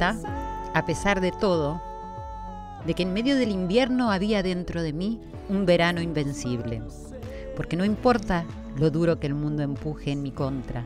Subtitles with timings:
[0.00, 1.82] a pesar de todo,
[2.86, 6.82] de que en medio del invierno había dentro de mí un verano invencible.
[7.56, 8.44] Porque no importa
[8.76, 10.84] lo duro que el mundo empuje en mi contra,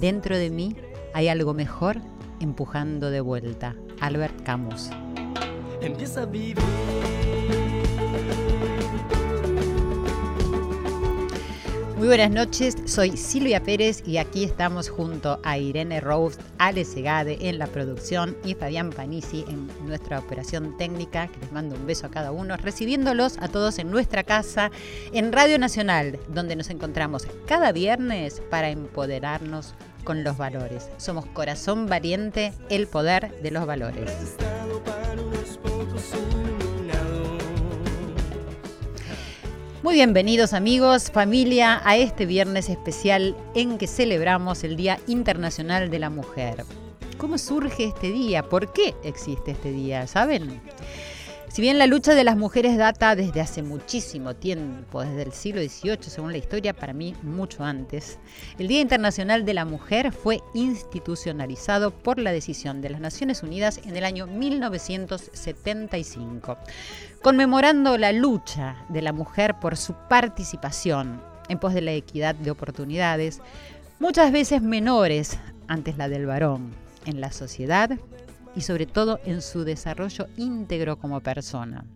[0.00, 0.76] dentro de mí
[1.12, 1.98] hay algo mejor
[2.40, 3.74] empujando de vuelta.
[4.00, 4.90] Albert Camus.
[5.80, 7.03] Empieza a vivir.
[11.96, 17.48] Muy buenas noches, soy Silvia Pérez y aquí estamos junto a Irene Rose, Ale Segade
[17.48, 22.06] en la producción y Fabián Panisi en nuestra operación técnica, que les mando un beso
[22.06, 24.72] a cada uno, recibiéndolos a todos en nuestra casa
[25.12, 30.90] en Radio Nacional, donde nos encontramos cada viernes para empoderarnos con los valores.
[30.96, 34.36] Somos Corazón Valiente, el poder de los valores.
[39.84, 45.98] Muy bienvenidos amigos, familia, a este viernes especial en que celebramos el Día Internacional de
[45.98, 46.64] la Mujer.
[47.18, 48.44] ¿Cómo surge este día?
[48.44, 50.06] ¿Por qué existe este día?
[50.06, 50.62] ¿Saben?
[51.54, 55.60] Si bien la lucha de las mujeres data desde hace muchísimo tiempo, desde el siglo
[55.60, 58.18] XVIII, según la historia, para mí mucho antes,
[58.58, 63.80] el Día Internacional de la Mujer fue institucionalizado por la decisión de las Naciones Unidas
[63.84, 66.58] en el año 1975
[67.24, 72.50] conmemorando la lucha de la mujer por su participación en pos de la equidad de
[72.50, 73.40] oportunidades,
[73.98, 76.72] muchas veces menores antes la del varón,
[77.06, 77.98] en la sociedad
[78.54, 81.86] y sobre todo en su desarrollo íntegro como persona.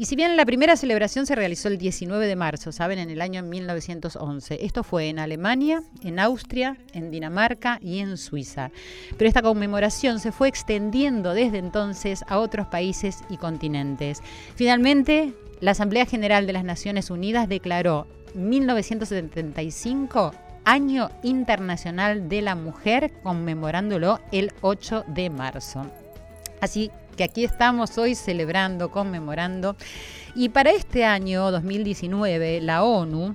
[0.00, 3.20] Y si bien la primera celebración se realizó el 19 de marzo, saben, en el
[3.20, 8.70] año 1911, esto fue en Alemania, en Austria, en Dinamarca y en Suiza.
[9.16, 14.22] Pero esta conmemoración se fue extendiendo desde entonces a otros países y continentes.
[14.54, 20.32] Finalmente, la Asamblea General de las Naciones Unidas declaró 1975
[20.64, 25.90] Año Internacional de la Mujer, conmemorándolo el 8 de marzo.
[26.60, 29.76] Así que aquí estamos hoy celebrando, conmemorando.
[30.36, 33.34] Y para este año 2019, la ONU,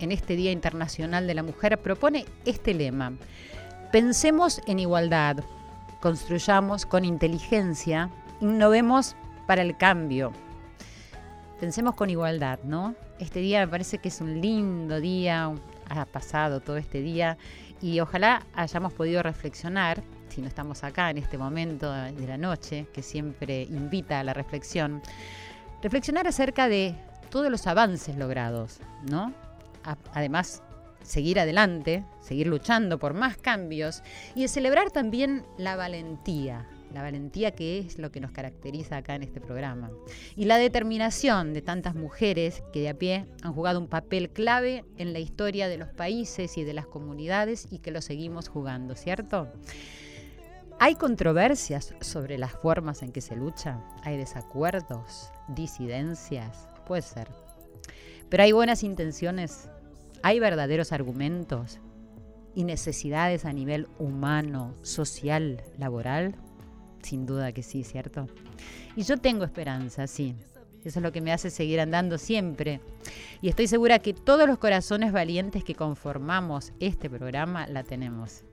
[0.00, 3.12] en este Día Internacional de la Mujer, propone este lema.
[3.92, 5.44] Pensemos en igualdad,
[6.00, 8.08] construyamos con inteligencia,
[8.40, 9.14] innovemos
[9.46, 10.32] para el cambio.
[11.60, 12.94] Pensemos con igualdad, ¿no?
[13.18, 15.52] Este día me parece que es un lindo día,
[15.90, 17.36] ha pasado todo este día
[17.82, 22.86] y ojalá hayamos podido reflexionar si no estamos acá en este momento de la noche,
[22.92, 25.02] que siempre invita a la reflexión,
[25.82, 26.94] reflexionar acerca de
[27.30, 29.32] todos los avances logrados, ¿no?
[30.12, 30.62] Además,
[31.02, 34.02] seguir adelante, seguir luchando por más cambios
[34.34, 39.14] y de celebrar también la valentía, la valentía que es lo que nos caracteriza acá
[39.14, 39.90] en este programa.
[40.36, 44.84] Y la determinación de tantas mujeres que de a pie han jugado un papel clave
[44.98, 48.94] en la historia de los países y de las comunidades y que lo seguimos jugando,
[48.94, 49.48] ¿cierto?
[50.82, 57.28] Hay controversias sobre las formas en que se lucha, hay desacuerdos, disidencias, puede ser.
[58.30, 59.68] Pero hay buenas intenciones,
[60.22, 61.80] hay verdaderos argumentos
[62.54, 66.34] y necesidades a nivel humano, social, laboral.
[67.02, 68.26] Sin duda que sí, ¿cierto?
[68.96, 70.34] Y yo tengo esperanza, sí.
[70.82, 72.80] Eso es lo que me hace seguir andando siempre.
[73.42, 78.44] Y estoy segura que todos los corazones valientes que conformamos este programa la tenemos.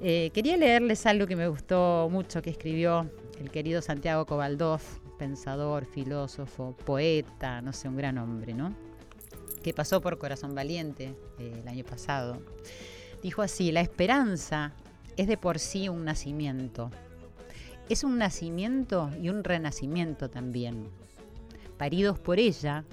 [0.00, 3.10] Eh, quería leerles algo que me gustó mucho que escribió
[3.40, 4.80] el querido Santiago Cobaldov,
[5.18, 8.74] pensador, filósofo, poeta, no sé, un gran hombre, ¿no?
[9.62, 12.42] Que pasó por Corazón Valiente eh, el año pasado.
[13.22, 14.72] Dijo así, la esperanza
[15.16, 16.90] es de por sí un nacimiento.
[17.88, 20.88] Es un nacimiento y un renacimiento también.
[21.78, 22.84] Paridos por ella,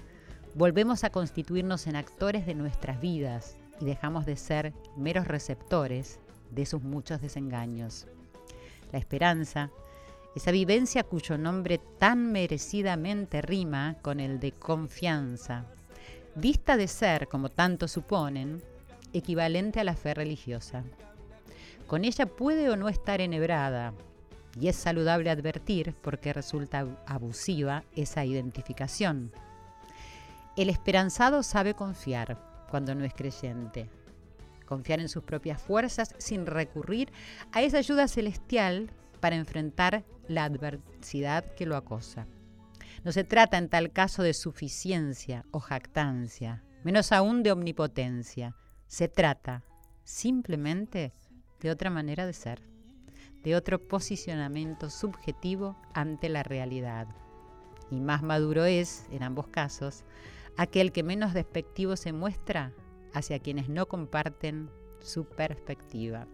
[0.55, 6.19] volvemos a constituirnos en actores de nuestras vidas y dejamos de ser meros receptores
[6.53, 8.07] de sus muchos desengaños.
[8.91, 9.71] La esperanza,
[10.35, 15.65] esa vivencia cuyo nombre tan merecidamente rima con el de confianza,
[16.35, 18.61] dista de ser, como tanto suponen,
[19.13, 20.83] equivalente a la fe religiosa.
[21.87, 23.93] Con ella puede o no estar enhebrada,
[24.59, 29.31] y es saludable advertir porque resulta abusiva esa identificación.
[30.55, 32.37] El esperanzado sabe confiar
[32.69, 33.89] cuando no es creyente,
[34.65, 37.11] confiar en sus propias fuerzas sin recurrir
[37.51, 42.27] a esa ayuda celestial para enfrentar la adversidad que lo acosa.
[43.03, 48.55] No se trata en tal caso de suficiencia o jactancia, menos aún de omnipotencia.
[48.87, 49.63] Se trata
[50.03, 51.13] simplemente
[51.59, 52.61] de otra manera de ser,
[53.43, 57.07] de otro posicionamiento subjetivo ante la realidad.
[57.91, 60.03] Y más maduro es, en ambos casos,
[60.57, 62.73] aquel que menos despectivo se muestra
[63.13, 64.69] hacia quienes no comparten
[64.99, 66.27] su perspectiva.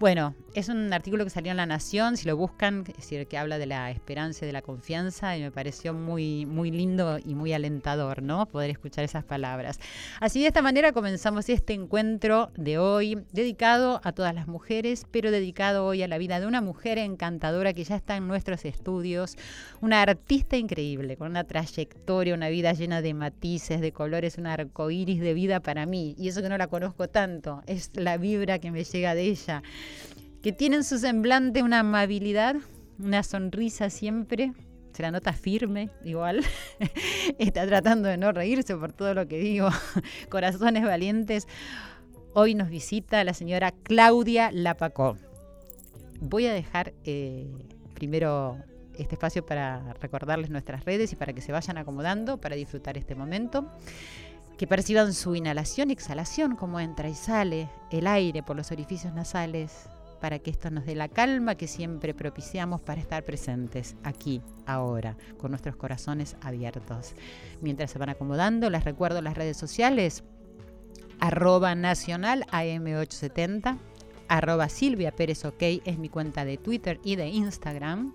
[0.00, 3.36] Bueno, es un artículo que salió en La Nación, si lo buscan, es decir, que
[3.36, 7.34] habla de la esperanza y de la confianza y me pareció muy, muy lindo y
[7.34, 8.46] muy alentador, ¿no?
[8.46, 9.80] Poder escuchar esas palabras.
[10.20, 15.32] Así de esta manera comenzamos este encuentro de hoy, dedicado a todas las mujeres, pero
[15.32, 19.36] dedicado hoy a la vida de una mujer encantadora que ya está en nuestros estudios,
[19.80, 24.92] una artista increíble, con una trayectoria, una vida llena de matices, de colores, un arco
[24.92, 26.14] iris de vida para mí.
[26.16, 29.62] Y eso que no la conozco tanto, es la vibra que me llega de ella
[30.42, 32.56] que tiene en su semblante una amabilidad,
[32.98, 34.52] una sonrisa siempre,
[34.92, 36.44] se la nota firme, igual,
[37.38, 39.68] está tratando de no reírse por todo lo que digo,
[40.28, 41.46] corazones valientes.
[42.34, 45.16] Hoy nos visita la señora Claudia Lapacó.
[46.20, 47.46] Voy a dejar eh,
[47.94, 48.58] primero
[48.98, 53.14] este espacio para recordarles nuestras redes y para que se vayan acomodando para disfrutar este
[53.14, 53.70] momento.
[54.58, 59.14] Que perciban su inhalación y exhalación, como entra y sale el aire por los orificios
[59.14, 59.88] nasales,
[60.20, 65.16] para que esto nos dé la calma que siempre propiciamos para estar presentes aquí, ahora,
[65.38, 67.14] con nuestros corazones abiertos.
[67.60, 70.24] Mientras se van acomodando, les recuerdo las redes sociales,
[71.20, 73.78] arroba nacional AM870,
[74.26, 78.12] arroba Silvia Pérez es mi cuenta de Twitter y de Instagram.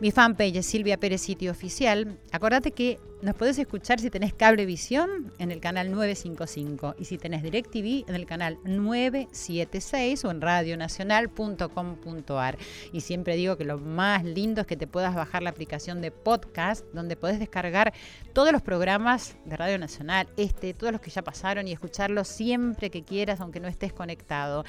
[0.00, 2.20] Mi fanpage es Silvia Pérez Sitio Oficial.
[2.30, 7.42] Acordate que nos podés escuchar si tenés Cablevisión en el canal 955 y si tenés
[7.42, 12.58] DirecTV en el canal 976 o en radionacional.com.ar.
[12.92, 16.12] Y siempre digo que lo más lindo es que te puedas bajar la aplicación de
[16.12, 17.92] podcast donde podés descargar
[18.32, 22.90] todos los programas de Radio Nacional, este, todos los que ya pasaron y escucharlos siempre
[22.90, 24.64] que quieras, aunque no estés conectado.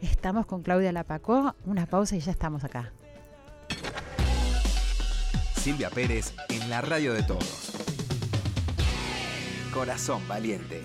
[0.00, 2.92] Estamos con Claudia Lapacó, una pausa y ya estamos acá.
[5.64, 7.72] Silvia Pérez en la radio de todos.
[9.72, 10.82] Corazón Valiente.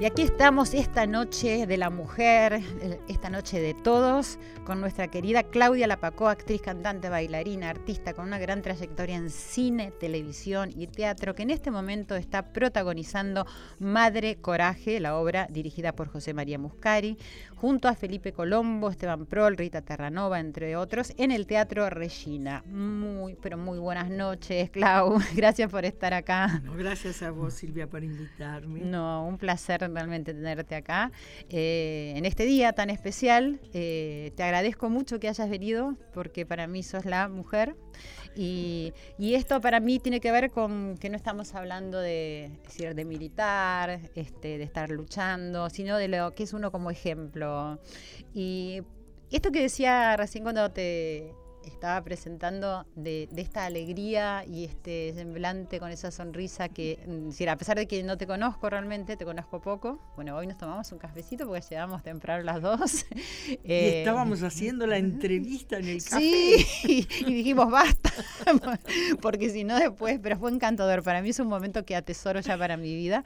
[0.00, 2.60] Y aquí estamos esta noche de la mujer,
[3.08, 8.38] esta noche de todos, con nuestra querida Claudia Lapacó, actriz, cantante, bailarina, artista con una
[8.38, 13.44] gran trayectoria en cine, televisión y teatro, que en este momento está protagonizando
[13.80, 17.18] Madre Coraje, la obra dirigida por José María Muscari,
[17.56, 22.62] junto a Felipe Colombo, Esteban Prol, Rita Terranova, entre otros, en el Teatro Regina.
[22.66, 25.18] Muy, pero muy buenas noches, Clau.
[25.34, 26.62] Gracias por estar acá.
[26.76, 28.82] gracias a vos, Silvia, por invitarme.
[28.82, 31.12] No, un placer realmente tenerte acá.
[31.50, 36.66] Eh, en este día tan especial, eh, te agradezco mucho que hayas venido, porque para
[36.66, 37.76] mí sos la mujer.
[38.34, 43.04] Y, esto para mí tiene que ver con que no estamos hablando de, decir, de
[43.04, 47.80] militar, este, de estar luchando, sino de lo que es uno como ejemplo.
[48.32, 48.82] Y
[49.30, 51.32] esto que decía recién cuando te,
[51.68, 57.76] estaba presentando de, esta alegría y este semblante con esa sonrisa que, mm, a pesar
[57.76, 61.46] de que no te conozco realmente, te conozco poco, bueno, hoy nos tomamos un cafecito
[61.46, 63.06] porque llegamos temprano las dos.
[63.48, 66.18] y eh, estábamos haciendo la entrevista en el café.
[66.20, 68.10] Sí, y dijimos basta,
[69.20, 72.58] porque si no después, pero fue encantador, para mí es un momento que atesoro ya
[72.58, 73.24] para mi vida.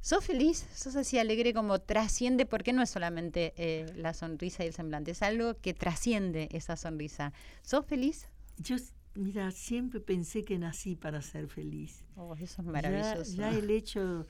[0.00, 0.66] ¿Sos feliz?
[0.74, 2.44] ¿Sos así alegre como trasciende?
[2.44, 6.76] Porque no es solamente eh, la sonrisa y el semblante, es algo que trasciende esa
[6.76, 7.32] sonrisa.
[7.72, 8.28] ¿Sos feliz?
[8.58, 8.76] Yo,
[9.14, 12.04] mira, siempre pensé que nací para ser feliz.
[12.16, 13.34] Oh, eso es maravilloso.
[13.34, 14.26] Ya, el hecho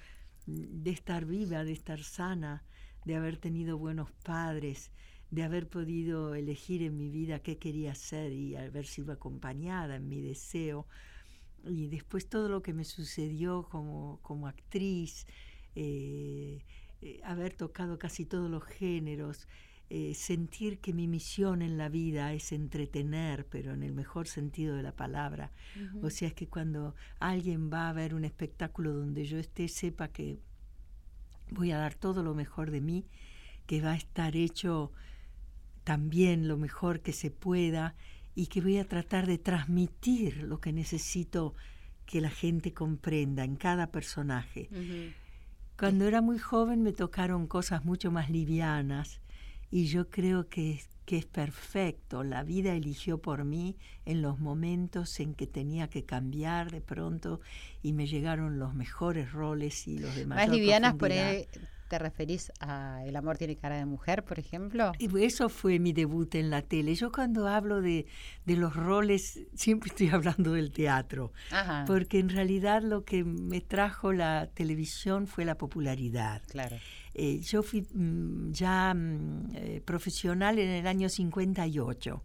[0.46, 2.62] de estar viva, de estar sana,
[3.04, 4.92] de haber tenido buenos padres,
[5.32, 10.08] de haber podido elegir en mi vida qué quería ser y haber sido acompañada en
[10.08, 10.86] mi deseo.
[11.64, 15.26] Y después todo lo que me sucedió como, como actriz,
[15.74, 16.62] eh,
[17.00, 19.48] eh, haber tocado casi todos los géneros,
[19.94, 24.74] eh, sentir que mi misión en la vida es entretener, pero en el mejor sentido
[24.74, 25.52] de la palabra.
[26.00, 30.08] O sea, es que cuando alguien va a ver un espectáculo donde yo esté, sepa
[30.08, 30.38] que
[31.50, 33.04] voy a dar todo lo mejor de mí,
[33.66, 34.92] que va a estar hecho
[35.84, 37.94] también lo mejor que se pueda
[38.34, 41.54] y que voy a tratar de transmitir lo que necesito
[42.06, 44.70] que la gente comprenda en cada personaje.
[45.78, 49.21] Cuando era muy joven me tocaron cosas mucho más livianas
[49.72, 52.22] y yo creo que que es perfecto.
[52.22, 57.40] La vida eligió por mí en los momentos en que tenía que cambiar de pronto
[57.82, 60.38] y me llegaron los mejores roles y los demás.
[60.38, 61.46] Más livianas por ahí
[61.88, 64.92] te referís a El amor tiene cara de mujer, por ejemplo.
[64.98, 66.94] Y eso fue mi debut en la tele.
[66.94, 68.06] Yo cuando hablo de,
[68.46, 71.84] de los roles, siempre estoy hablando del teatro, Ajá.
[71.86, 76.40] porque en realidad lo que me trajo la televisión fue la popularidad.
[76.48, 76.78] Claro.
[77.14, 82.22] Eh, yo fui mm, ya mm, eh, profesional en el año 58.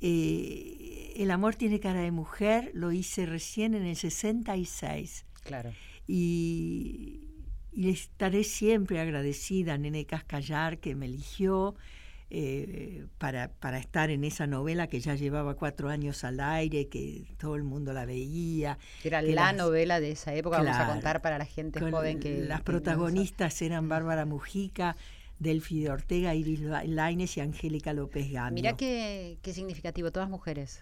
[0.00, 5.26] Eh, el amor tiene cara de mujer, lo hice recién en el 66.
[5.42, 5.72] Claro.
[6.06, 7.28] Y,
[7.72, 11.74] y estaré siempre agradecida a Nene Cascallar que me eligió
[12.36, 17.24] eh, para, para estar en esa novela que ya llevaba cuatro años al aire, que
[17.38, 18.78] todo el mundo la veía.
[19.04, 22.18] Era que la las- novela de esa época, vamos a contar para la gente joven
[22.18, 22.40] que...
[22.40, 24.96] Las que no protagonistas eran Bárbara Mujica,
[25.38, 28.30] Delfi de Ortega, Iris La- Lainez y Angélica López.
[28.32, 28.62] Gambio.
[28.62, 30.80] Mirá qué, qué significativo, todas mujeres,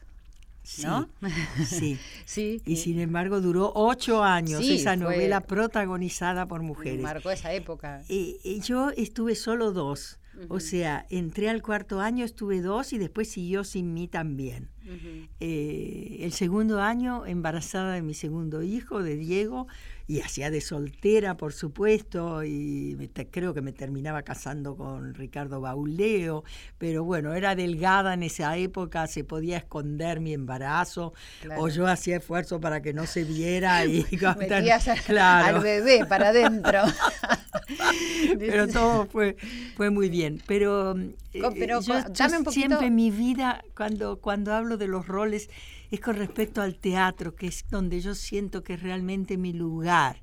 [0.64, 1.08] Sí, ¿no?
[1.66, 1.98] sí.
[2.24, 2.62] sí.
[2.64, 7.02] Y sin embargo duró ocho años Sí, esa novela protagonizada por mujeres.
[7.02, 8.02] marcó esa época.
[8.08, 10.18] Eh, yo estuve solo dos.
[10.48, 14.68] O sea, entré al cuarto año, estuve dos y después siguió sin mí también.
[15.40, 19.68] Eh, el segundo año, embarazada de mi segundo hijo, de Diego,
[20.12, 25.14] y hacía de soltera, por supuesto, y me te- creo que me terminaba casando con
[25.14, 26.44] Ricardo Bauleo,
[26.76, 31.62] pero bueno, era delgada en esa época, se podía esconder mi embarazo, Claro.
[31.62, 34.04] o yo hacía esfuerzo para que no se viera y
[34.38, 35.56] Metías a- claro.
[35.58, 36.80] al bebé para adentro.
[38.38, 39.36] pero todo fue,
[39.76, 40.42] fue muy bien.
[40.46, 40.94] Pero,
[41.32, 45.48] eh, pero yo, dame un poquito- siempre mi vida, cuando, cuando hablo de los roles,
[45.92, 50.22] es con respecto al teatro, que es donde yo siento que es realmente mi lugar.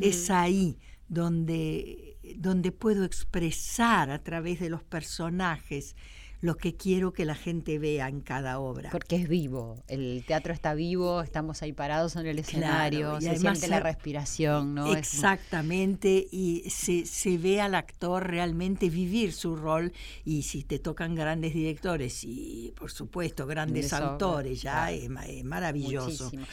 [0.00, 0.78] Es ahí
[1.08, 5.96] donde, donde puedo expresar a través de los personajes
[6.42, 8.90] lo que quiero que la gente vea en cada obra.
[8.90, 13.22] Porque es vivo, el teatro está vivo, estamos ahí parados en el escenario, Claro, y
[13.22, 14.92] se además siente la respiración, ¿no?
[14.92, 19.92] Exactamente, y se, se ve al actor realmente vivir su rol
[20.24, 24.96] y si te tocan grandes directores y por supuesto grandes autores, ya claro.
[24.96, 26.24] es, ma- es maravilloso.
[26.24, 26.44] Muchísimo.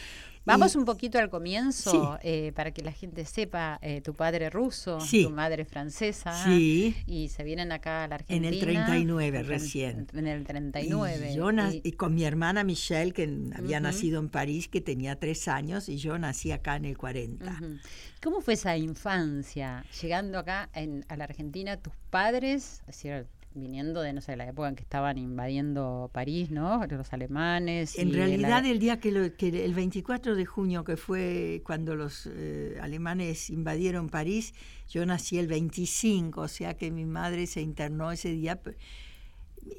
[0.45, 4.49] Vamos Y- un poquito al comienzo eh, para que la gente sepa, eh, tu padre
[4.49, 5.23] ruso, Sí.
[5.23, 6.95] tu madre francesa, Sí.
[7.05, 8.49] y se vienen acá a la En Argentina.
[8.49, 10.07] el 39 en- recién.
[10.13, 11.31] En el 39.
[11.31, 13.23] Y, yo y- y con mi hermana Michelle, que
[13.55, 17.51] había nacido en París, que tenía tres años, y yo nací acá en el 40.
[17.51, 17.77] Ujú.
[18.23, 19.85] ¿Cómo fue esa infancia?
[20.01, 23.27] Llegando acá en- a la Argentina, tus padres, es decir,
[23.59, 26.85] viniendo de, no sé, la época en que estaban invadiendo París, ¿no?
[26.87, 27.97] Los alemanes.
[27.97, 31.95] En realidad, la- el día que, lo- que el 24 de junio, que fue cuando
[31.95, 34.53] los eh, alemanes invadieron París,
[34.89, 38.59] yo nací el 25, o sea que mi madre se internó ese día.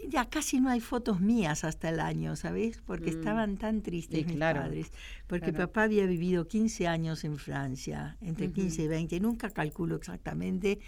[0.09, 2.81] Ya casi no hay fotos mías hasta el año, ¿sabes?
[2.87, 3.19] Porque Mm.
[3.19, 4.93] estaban tan tristes Y mis claro, padres.
[5.27, 5.67] Porque claro.
[5.69, 8.55] papá había vivido 15 años en Francia, entre Ujú.
[8.57, 10.79] 15 y 20, nunca calculo exactamente.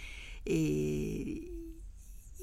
[0.45, 1.49] eh,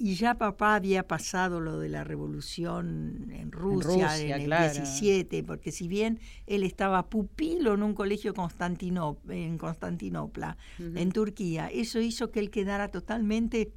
[0.01, 4.73] y ya papá había pasado lo de la revolución en Rusia, en, Rusia, el claro.
[4.73, 12.01] 17, porque si bien él estaba pupilo en un colegio en Constantinopla, en Turquía, eso
[12.01, 13.75] hizo que él quedara totalmente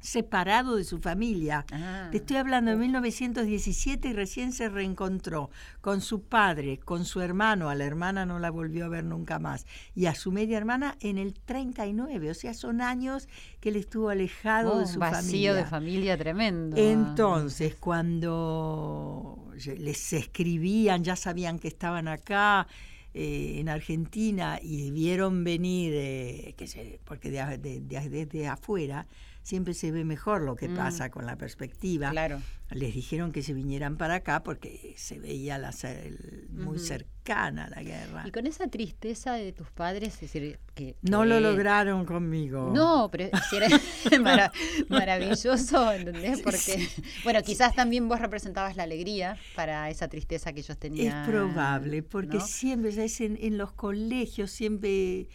[0.00, 1.64] separado de su familia.
[1.72, 2.08] Ah.
[2.10, 7.68] Te estoy hablando de 1917 y recién se reencontró con su padre, con su hermano,
[7.68, 10.96] a la hermana no la volvió a ver nunca más, y a su media hermana
[11.00, 13.28] en el 39, o sea, son años
[13.60, 15.54] que él estuvo alejado Oh, de un su vacío familia.
[15.54, 16.76] de familia tremendo.
[16.76, 19.46] Entonces, cuando
[19.78, 22.66] les escribían, ya sabían que estaban acá
[23.12, 28.46] eh, en Argentina y vieron venir, eh, que se- porque de a- de- de- desde
[28.46, 29.04] afuera
[29.42, 30.76] siempre se ve mejor lo que Mm.
[30.76, 32.10] pasa con la perspectiva.
[32.10, 32.40] Claro.
[32.70, 36.78] Les dijeron que se vinieran para acá porque se veía la, cer- muy Ujú.
[36.78, 38.22] cercana la guerra.
[38.26, 40.94] Y con esa tristeza de tus padres, es decir, que...
[41.02, 42.70] No que- lo lograron conmigo.
[42.72, 43.68] No, pero era
[44.20, 44.52] mara-
[44.88, 46.42] maravilloso, ¿entendés?
[46.42, 46.88] Porque,
[47.24, 51.22] bueno, quizás también vos representabas la alegría para esa tristeza que ellos tenían.
[51.24, 52.46] Es probable, porque ¿no?
[52.46, 53.20] siempre, ¿sabes?
[53.20, 55.26] En, en los colegios siempre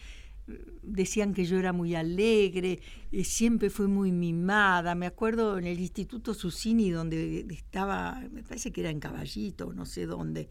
[0.82, 4.94] decían que yo era muy alegre, y siempre fui muy mimada.
[4.94, 9.84] Me acuerdo en el Instituto Susini, donde estaba, me parece que era en Caballito, no
[9.86, 10.48] sé dónde.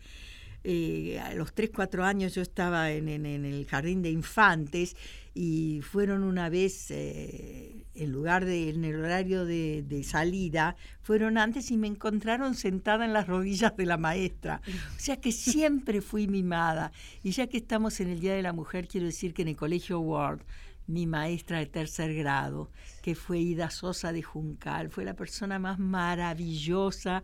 [0.66, 4.96] Eh, a los 3, 4 años yo estaba en, en- el jardín de infantes
[5.34, 11.38] y fueron una vez, eh, en lugar de, en el horario de, de salida, fueron
[11.38, 14.62] antes y me encontraron sentada en las rodillas de la maestra.
[14.96, 16.92] O sea que siempre fui mimada.
[17.24, 19.56] Y ya que estamos en el Día de la Mujer, quiero decir que en el
[19.58, 20.42] Colegio Ward
[20.88, 22.70] mi maestra de tercer grado,
[23.02, 24.90] que fue Ida Sosa de Juncal.
[24.92, 27.24] Fue la persona más maravillosa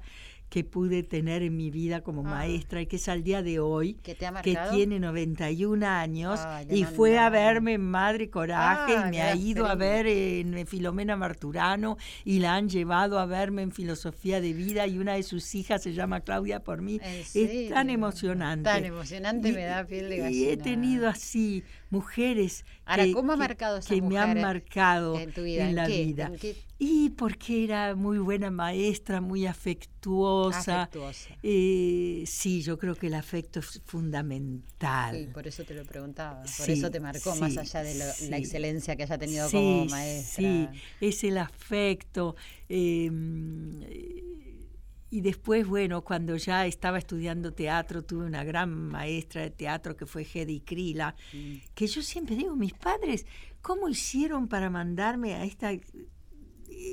[0.52, 2.30] que pude tener en mi vida como Ah.
[2.32, 6.42] maestra y que es al día de hoy, ¿Que te ha que tiene 91 años
[6.68, 9.76] le y fue a verme en Madre Coraje Ah, y me qué ha ido a
[9.76, 14.98] ver en Filomena Marturano y la han llevado a verme en Filosofía de Vida y
[14.98, 17.00] una de sus hijas se llama Claudia por mí.
[17.02, 18.66] ¿En Es tan emocionante.
[18.66, 20.64] Tan emocionante, me da piel de Y he gallina.
[20.64, 25.32] tenido así mujeres Ahora, que, ¿cómo ha que- marcado esas que me han marcado en
[25.32, 25.64] tu vida?
[25.64, 26.04] en ¿En la qué?
[26.04, 26.26] vida.
[26.28, 26.56] ¿En qué?
[26.84, 30.82] Y porque era muy buena maestra, muy afectuosa.
[30.84, 31.38] Afectuosa.
[31.44, 35.16] Eh, sí, yo creo que el afecto es fundamental.
[35.16, 36.42] Sí, por eso te lo preguntaba.
[36.58, 40.44] Por eso te marcó, más allá de lo- la excelencia que haya tenido como maestra.
[40.44, 40.68] Sí,
[41.02, 42.36] es el afecto.
[42.68, 43.12] eh,
[45.14, 50.06] y después, bueno, cuando ya estaba estudiando teatro, tuve una gran maestra de teatro que
[50.06, 51.56] fue Hedy Krila, Mm.
[51.76, 53.26] que yo siempre digo, mis padres,
[53.62, 55.72] ¿cómo hicieron para mandarme a esta,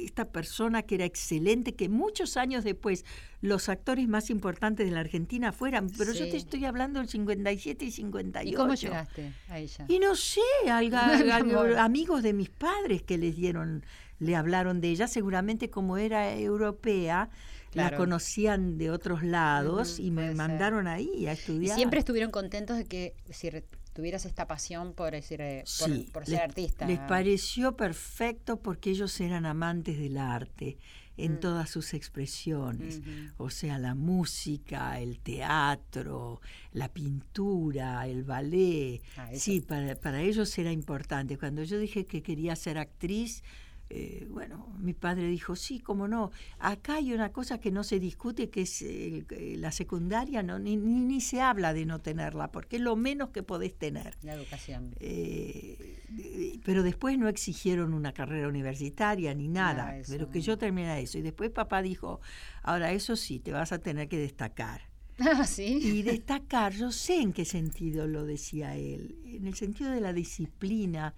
[0.05, 3.05] esta persona que era excelente, que muchos años después
[3.41, 7.85] los actores más importantes de la Argentina fueran, pero yo te estoy hablando del 57
[7.85, 8.49] y 58.
[8.49, 9.85] ¿Y cómo llegaste a ella?
[9.89, 13.85] Y no sé, alga- amigos de mis padres que les dieron,
[14.19, 17.31] le hablaron de ella, seguramente como era europea,
[17.75, 17.99] la Claro.
[17.99, 20.37] conocían de otros lados y me ser.
[20.37, 21.77] mandaron ahí a Y estudiar.
[21.77, 23.51] siempre estuvieron contentos de que si
[23.99, 26.87] tuvieras esta pasión por, decir, eh, por, Sí, por ser les, artista.
[26.87, 30.79] les pareció perfecto porque ellos eran amantes del arte
[31.17, 31.41] en Mm.
[31.41, 33.01] todas sus expresiones.
[33.39, 36.41] O sea, la música, el teatro,
[36.73, 39.03] la pintura, el ballet.
[39.17, 39.31] Ah.
[39.35, 41.37] Sí, para, para ellos era importante.
[41.37, 43.43] Cuando yo dije que quería ser actriz,
[43.91, 46.31] eh, bueno, mi padre dijo, sí, cómo no.
[46.59, 49.25] Acá hay una cosa que no se discute, que es eh,
[49.57, 53.31] la secundaria, no, ni, ni, ni se habla de no tenerla, porque es lo menos
[53.31, 54.17] que podés tener.
[54.23, 54.95] La educación.
[55.01, 60.99] Eh, pero después no exigieron una carrera universitaria ni nada, eso pero que yo terminara
[60.99, 61.19] eso.
[61.19, 62.21] Y después papá dijo,
[62.63, 64.83] ahora eso sí, te vas a tener que destacar.
[65.19, 65.79] Ah, sí.
[65.83, 70.13] Y destacar, yo sé en qué sentido lo decía él, en el sentido de la
[70.13, 71.15] disciplina,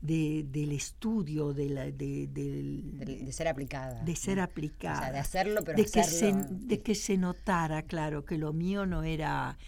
[0.00, 4.02] de, del estudio, de, la, de, De, de ser aplicada.
[4.02, 4.44] de ser ¿no?
[4.44, 4.98] aplicada.
[4.98, 6.46] O sea, de hacerlo, pero de que, se, hacerlo.
[6.50, 9.58] de que se notara, claro, que lo mío no era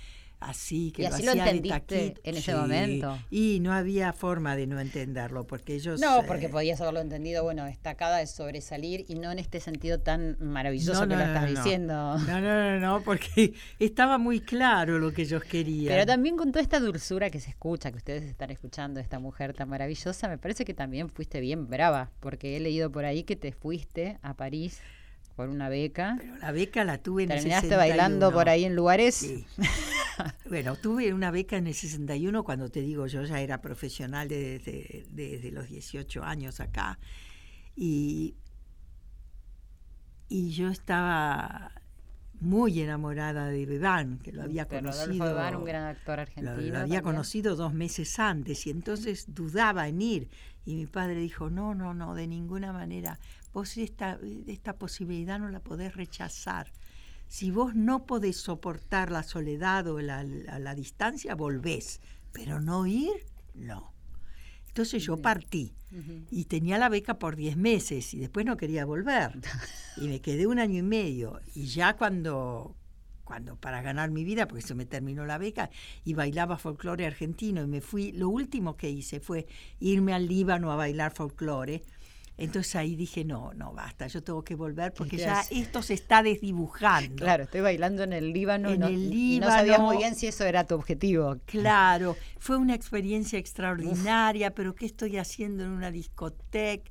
[0.41, 2.21] así, que ¿Y lo así lo de entendiste taquito.
[2.25, 3.19] en ese Sí, momento?
[3.31, 6.01] Y no había forma de no entenderlo, porque ellos...
[6.01, 10.01] No, eh, porque podías haberlo entendido, bueno, destacada de sobresalir y no en este sentido
[10.01, 11.49] tan maravilloso No, que no, lo estás no.
[11.63, 12.19] diciendo.
[12.19, 15.89] No, no, no, no, porque estaba muy claro lo que ellos querían.
[15.93, 19.53] Pero también con toda esta dulzura que se escucha, que ustedes están escuchando, esta mujer
[19.55, 23.37] tan maravillosa, me parece que también fuiste bien brava, porque he leído por ahí que
[23.37, 24.81] te fuiste a París
[25.37, 26.17] por una beca.
[26.19, 27.79] Pero la beca la tuve en el Terminaste 61.
[27.99, 29.15] bailando por ahí en lugares.
[29.15, 29.47] Sí.
[30.49, 35.07] bueno, tuve una beca en el 61, cuando te digo, yo ya era profesional desde,
[35.11, 36.99] desde los 18 años acá.
[37.77, 38.37] Y,
[40.29, 41.73] y yo estaba
[42.41, 45.27] muy enamorada de Bebán, que lo había conocido.
[45.27, 46.51] Bebán, un gran actor Lo, argentino.
[46.53, 47.03] lo había también.
[47.03, 50.29] conocido dos meses antes y entonces dudaba en ir.
[50.65, 53.19] Y mi padre dijo, no, no, no, de ninguna manera.
[53.53, 56.73] Vos esta, esta posibilidad no la podés rechazar.
[57.29, 62.01] Si vos no podés soportar la soledad o la, la- la distancia, volvés.
[62.33, 63.11] Pero no ir,
[63.55, 63.93] no.
[64.69, 65.75] Entonces yo partí
[66.31, 69.33] y tenía la beca por 10 meses y después no quería volver.
[69.97, 71.41] Y me quedé un año y medio.
[71.55, 72.77] Y ya cuando,
[73.25, 75.69] cuando para ganar mi vida, porque se me terminó la beca,
[76.05, 79.47] y bailaba folclore argentino, y me fui, lo último que hice fue
[79.81, 81.83] irme al Líbano a bailar folclore.
[82.41, 85.95] Entonces ahí dije, no, no, basta, yo tengo que volver porque ¿qué ya esto se
[85.95, 87.17] está desdibujando.
[87.17, 88.71] Claro, estoy bailando en el Líbano.
[88.71, 89.99] En no, el y no sabías muy Líbano.
[89.99, 91.37] bien si eso era tu objetivo.
[91.45, 96.91] Claro, fue una experiencia extraordinaria, pero ¿qué estoy haciendo en una discoteca?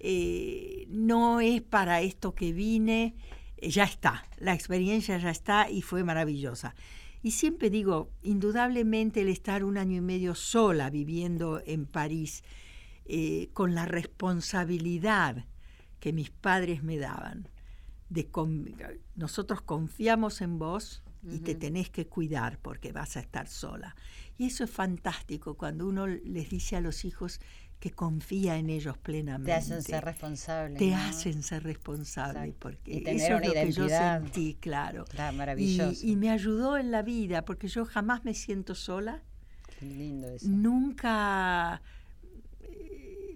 [0.00, 3.14] Eh, no es para esto que vine,
[3.56, 6.74] eh, ya está, la experiencia ya está y fue maravillosa.
[7.22, 12.44] Y siempre digo, indudablemente el estar un año y medio sola viviendo en París,
[13.08, 15.44] eh, con la responsabilidad
[16.00, 17.48] que mis padres me daban,
[18.08, 18.74] de con-
[19.16, 23.96] nosotros confiamos en vos y te tenés que cuidar porque vas a estar sola.
[24.38, 27.40] Y eso es fantástico cuando uno les dice a los hijos
[27.80, 29.46] que confía en ellos plenamente.
[29.50, 30.78] Te hacen ser responsable.
[30.78, 30.96] Te ¿no?
[30.96, 32.58] hacen ser responsable Exacto.
[32.60, 35.04] porque Y tener eso es lo que yo sentí, claro.
[35.12, 36.06] Y, maravilloso.
[36.06, 39.22] y me ayudó en la vida porque yo jamás me siento sola,
[39.78, 40.48] Qué lindo eso.
[40.48, 41.82] nunca,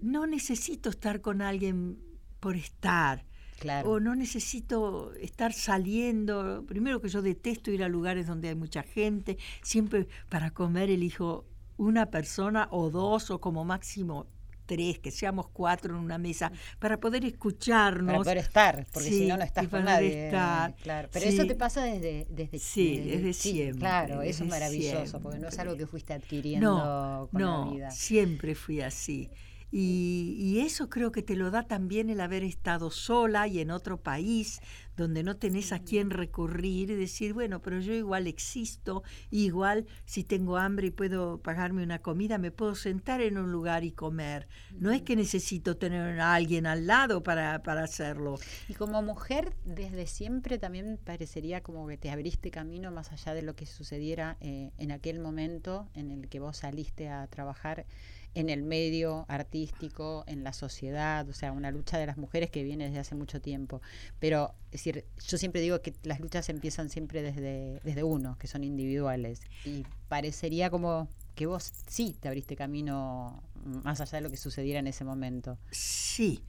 [0.01, 1.97] no necesito estar con alguien
[2.39, 3.25] por estar.
[3.59, 3.91] Claro.
[3.91, 6.65] O no necesito estar saliendo.
[6.67, 9.37] Primero que yo detesto ir a lugares donde hay mucha gente.
[9.61, 11.45] Siempre para comer elijo
[11.77, 14.27] una persona o dos o como máximo
[14.65, 18.05] tres, que seamos cuatro en una mesa, para poder escucharnos.
[18.07, 20.25] Para poder estar, porque si Sí, no, no estás con para nadie.
[20.25, 20.73] estar.
[20.75, 21.09] Claro.
[21.11, 21.33] Pero Sí.
[21.35, 25.59] eso te pasa desde, desde Sí, desde siempre, Claro, eso es maravilloso, porque no es
[25.59, 27.91] algo que fuiste adquiriendo No, con no, la vida.
[27.91, 29.29] siempre fui así.
[29.75, 33.71] Y, y eso creo que te lo da también el haber estado sola y en
[33.71, 34.61] otro país
[34.95, 40.23] donde no tenés a quién recurrir y decir, bueno, pero yo igual existo, igual si
[40.23, 44.47] tengo hambre y puedo pagarme una comida, me puedo sentar en un lugar y comer.
[44.73, 48.37] No es que necesito tener a alguien al lado para, para hacerlo.
[48.67, 53.41] Y como mujer, desde siempre también parecería como que te abriste camino más allá de
[53.41, 57.85] lo que sucediera eh, en aquel momento en el que vos saliste a trabajar
[58.35, 62.63] en el medio artístico, en la sociedad, o sea, una lucha de las mujeres que
[62.63, 63.81] viene desde hace mucho tiempo.
[64.19, 68.47] Pero, es decir, yo siempre digo que las luchas empiezan siempre desde, desde uno, que
[68.47, 69.41] son individuales.
[69.65, 73.43] Y parecería como que vos sí te abriste camino
[73.83, 75.57] más allá de lo que sucediera en ese momento.
[75.71, 76.43] Sí,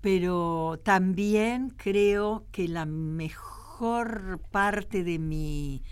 [0.00, 5.82] pero también creo que la mejor parte de mi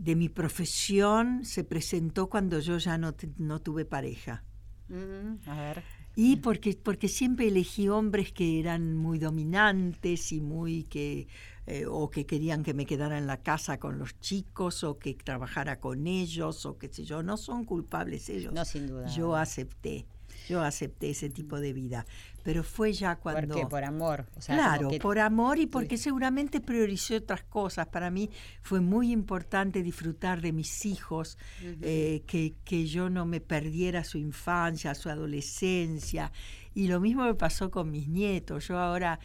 [0.00, 4.44] de mi profesión se presentó cuando yo ya no, no tuve pareja.
[4.88, 5.82] Mm, a ver.
[6.14, 11.28] Y porque, porque siempre elegí hombres que eran muy dominantes y muy que
[11.66, 15.14] eh, o que querían que me quedara en la casa con los chicos o que
[15.14, 17.22] trabajara con ellos o qué sé yo.
[17.22, 18.54] No son culpables ellos.
[18.54, 19.08] No, sin duda.
[19.08, 20.06] Yo acepté,
[20.48, 22.06] yo acepté ese tipo de vida,
[22.42, 23.54] pero fue ya cuando...
[23.54, 23.66] ¿Por qué?
[23.68, 24.26] Por amor.
[24.36, 27.88] O sea, como claro, que- por amor y porque seguramente priorizé otras cosas.
[27.88, 28.30] Para mí
[28.62, 34.18] fue muy importante disfrutar de mis hijos, eh, que, que yo no me perdiera su
[34.18, 36.32] infancia, su adolescencia.
[36.74, 38.68] Y lo mismo me pasó con mis nietos.
[38.68, 39.18] Yo ahora,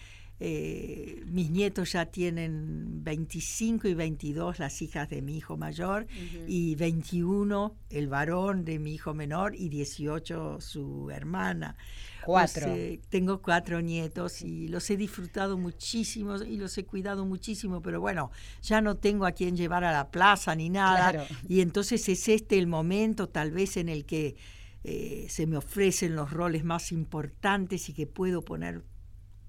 [0.44, 6.08] eh, mis nietos ya tienen 25 y 22 las hijas de mi hijo mayor
[6.48, 11.78] y 21 el varón de mi hijo menor y 18 su hermana.
[12.26, 12.74] Cuatro.
[12.74, 18.02] Sea, tengo cuatro nietos y los he disfrutado muchísimo y los he cuidado muchísimo, pero
[18.02, 18.32] bueno,
[18.64, 21.12] ya no tengo a quien llevar a la plaza ni nada.
[21.12, 21.28] Claro.
[21.48, 24.36] Y entonces es este el momento tal vez en el que
[24.84, 28.82] eh, se me ofrecen los roles más importantes y que puedo poner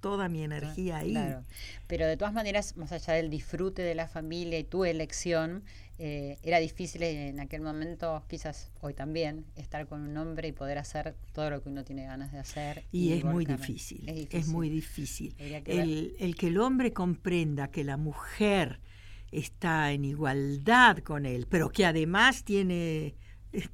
[0.02, 1.12] toda mi energía ahí.
[1.12, 1.42] Claro.
[1.86, 5.62] Pero de todas maneras, más allá del disfrute de la familia y tu elección,
[5.98, 10.76] eh, era difícil en aquel momento, quizás hoy también, estar con un hombre y poder
[10.78, 12.82] hacer todo lo que uno tiene ganas de hacer.
[12.90, 14.52] Y es muy difícil, Es es, difícil.
[14.52, 15.34] muy difícil.
[15.38, 18.80] El que el hombre comprenda que la mujer
[19.30, 23.14] está en igualdad con él, pero que además tiene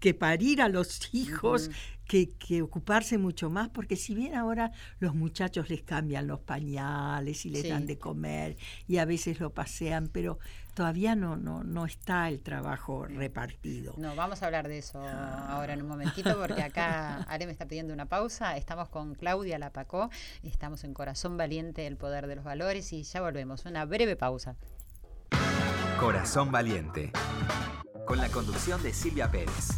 [0.01, 1.71] que parir a los hijos,
[2.07, 7.45] que, que ocuparse mucho más, porque si bien ahora los muchachos les cambian los pañales
[7.45, 7.69] y les Sí.
[7.69, 10.39] dan de comer y a veces lo pasean, pero
[10.75, 13.93] todavía no, no, no está el trabajo repartido.
[13.99, 17.67] No, vamos a hablar de eso ahora en un momentito, porque acá Ale me está
[17.67, 18.57] pidiendo una pausa.
[18.57, 20.09] Estamos con Claudia Lapacó,
[20.43, 23.67] estamos en Corazón Valiente, el poder de los valores, y ya volvemos.
[23.67, 24.57] Una breve pausa.
[26.01, 27.13] Corazón Valiente.
[28.09, 29.69] Con la conducción de Silvia Pérez.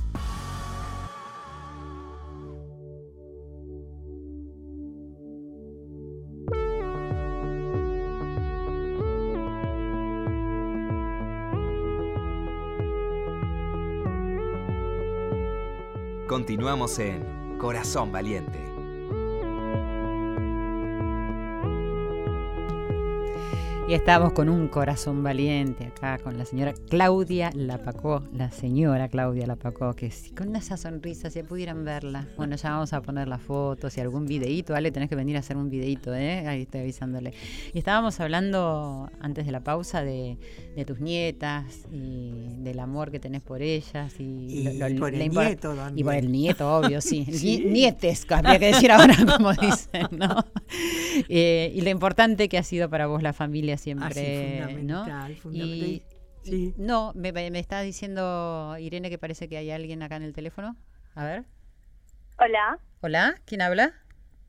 [16.29, 18.70] Continuamos en Corazón Valiente.
[23.91, 29.49] Y estamos con un corazón valiente acá con la señora Claudia Lapacó, la señora Claudia
[29.49, 32.29] Lapacó, que si- con esa sonrisa, si pudieran verla.
[32.37, 34.77] Bueno, ya vamos a poner las fotos y algún videíto.
[34.77, 36.47] Ale, tenés que venir a hacer un videíto, ¿eh?
[36.47, 37.33] Ahí estoy avisándole.
[37.75, 40.39] Y estábamos hablando antes de la pausa de,
[40.77, 44.15] de tus nietas y del amor que tenés por ellas.
[44.21, 46.09] Y, Y por el nieto Y por también.
[46.27, 47.25] el nieto, obvio, sí.
[47.33, 47.59] Sí.
[47.65, 50.37] Ni- Nietes, habría que decir ahora, como dicen, ¿no?
[51.29, 55.05] Eh, y lo importante que ha sido para vos la familia siempre, Así, ¿no?
[55.05, 55.89] fundamental, Y, fundamental.
[55.89, 56.03] y-
[56.43, 56.75] Sí.
[56.79, 60.75] no, me, me está diciendo Irene que parece que hay alguien acá en el teléfono.
[61.15, 61.45] A ver.
[62.39, 63.93] Hola, Hola, ¿quién habla?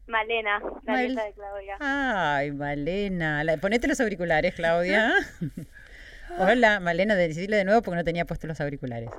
[0.08, 1.78] Malena, la Mal- nieta de Claudia.
[1.82, 3.44] Ay, Malena.
[3.44, 5.12] La- ponete los auriculares, Claudia.
[6.38, 9.10] Hola, Malena, decirle de nuevo porque no tenía puestos los auriculares.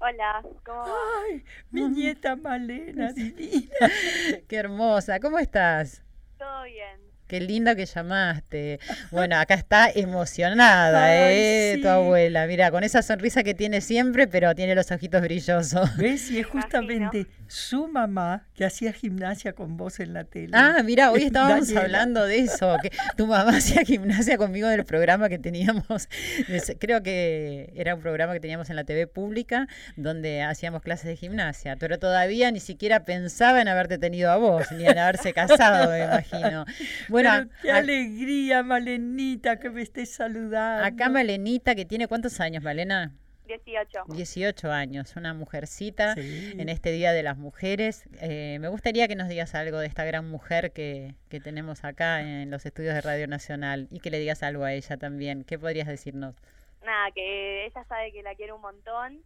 [0.00, 0.94] Hola, ¿cómo va?
[1.30, 3.70] Ay, mi nieta Malena, divina.
[4.46, 5.18] Qué hermosa.
[5.18, 6.02] ¿Cómo estás?
[6.38, 7.07] ¿Todo bien?
[7.28, 8.80] Qué lindo que llamaste.
[9.10, 11.72] Bueno, acá está emocionada, Ay, ¿eh?
[11.76, 11.82] sí.
[11.82, 12.46] Tu abuela.
[12.46, 15.96] Mira, con esa sonrisa que tiene siempre, pero tiene los ojitos brillosos.
[15.98, 16.30] ¿Ves?
[16.30, 16.62] Y es imagino.
[16.62, 20.50] justamente su mamá que hacía gimnasia con vos en la tele.
[20.54, 21.80] Ah, mira, hoy estábamos Daniela.
[21.82, 26.08] hablando de eso, que tu mamá hacía gimnasia conmigo del programa que teníamos,
[26.78, 31.16] creo que era un programa que teníamos en la TV pública donde hacíamos clases de
[31.16, 35.90] gimnasia, pero todavía ni siquiera pensaba en haberte tenido a vos, ni en haberse casado,
[35.90, 36.64] me imagino.
[37.08, 40.84] Bueno, Pero qué a- alegría, Malenita, que me estés saludando.
[40.84, 43.12] acá Malenita, que tiene cuántos años, Malena?
[43.46, 44.04] 18.
[44.08, 46.52] 18 años, una mujercita Sí.
[46.58, 48.04] en este Día de las Mujeres.
[48.20, 52.20] Eh, me gustaría que nos digas algo de esta gran mujer que, que tenemos acá
[52.20, 55.44] en los estudios de Radio Nacional y que le digas algo a ella también.
[55.44, 56.34] ¿Qué podrías decirnos?
[56.84, 59.20] Nada, que ella sabe que la quiero un montón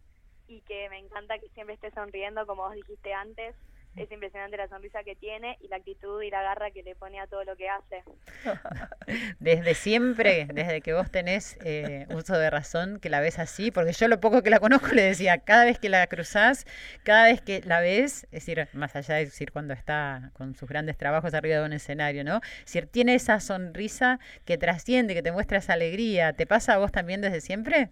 [0.47, 3.55] y que me encanta que siempre esté sonriendo, como vos dijiste antes.
[3.95, 7.19] Es impresionante la sonrisa que tiene y la actitud y la garra que le pone
[7.19, 8.03] a todo lo que hace.
[9.39, 13.93] Desde siempre, desde que vos tenés eh, uso de razón, que la ves así, porque
[13.93, 16.65] yo lo poco que la conozco le decía, cada vez que la cruzás,
[17.03, 20.67] cada vez que la ves, es decir, más allá de decir cuando está con sus
[20.67, 22.37] grandes trabajos arriba de un escenario, ¿no?
[22.59, 26.33] Es decir, tiene esa sonrisa que trasciende, que te muestra esa alegría.
[26.33, 27.89] ¿Te pasa a vos también desde siempre?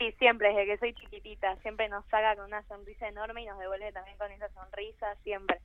[0.00, 3.58] Sí, siempre, desde que soy chiquitita, siempre nos saca con una sonrisa enorme y nos
[3.58, 5.60] devuelve también con esa sonrisa, siempre.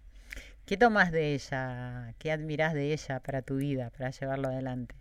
[0.65, 2.13] ¿Qué tomas de ella?
[2.19, 4.93] ¿Qué admirás de ella para tu vida, para llevarlo adelante?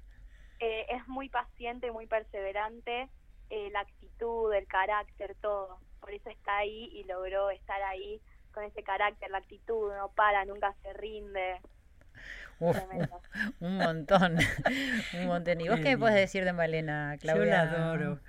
[0.61, 3.09] Eh, es muy paciente, muy perseverante,
[3.51, 5.81] eh, la actitud, el carácter, todo.
[6.01, 8.21] Por eso está ahí y logró estar ahí
[8.53, 11.61] con ese carácter, la actitud, no para, nunca se rinde.
[12.61, 12.77] Uf,
[13.61, 14.39] un montón,
[15.15, 15.61] un montón.
[15.61, 17.47] ¿Y vos Qué me puedes decir de Malena, Yo Claudia?
[17.47, 18.21] la adoro.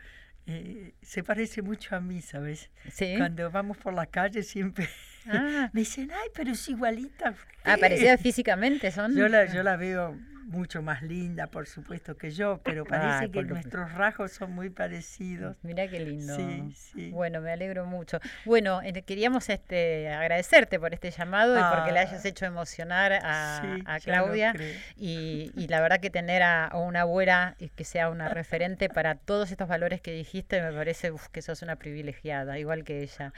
[0.48, 2.70] Eh, se parece mucho a mí, ¿sabes?
[2.92, 3.16] ¿Sí?
[3.18, 4.88] Cuando vamos por la calle siempre
[5.28, 7.30] Ah, me dicen, ay, pero es igualita.
[7.64, 7.80] ah, usted".
[7.80, 9.16] parecidas físicamente son.
[9.16, 10.16] Yo la, yo la veo
[10.48, 14.70] mucho más linda, por supuesto, que yo, pero parece Ay, que nuestros rasgos son muy
[14.70, 15.58] parecidos.
[15.64, 16.36] Mira qué lindo.
[16.36, 17.12] Sí, sí.
[17.12, 18.20] Bueno, me alegro mucho.
[18.46, 22.28] Bueno, eh, queríamos este agradecerte por este llamado y porque le hayas Ah.
[22.28, 24.54] hecho emocionar a, Sí, a Claudia.
[24.96, 28.88] Y, y la verdad que tener a, a una abuela y que sea una referente
[28.90, 33.02] para todos estos valores que dijiste, me parece uf, que sos una privilegiada, igual que
[33.02, 33.34] ella.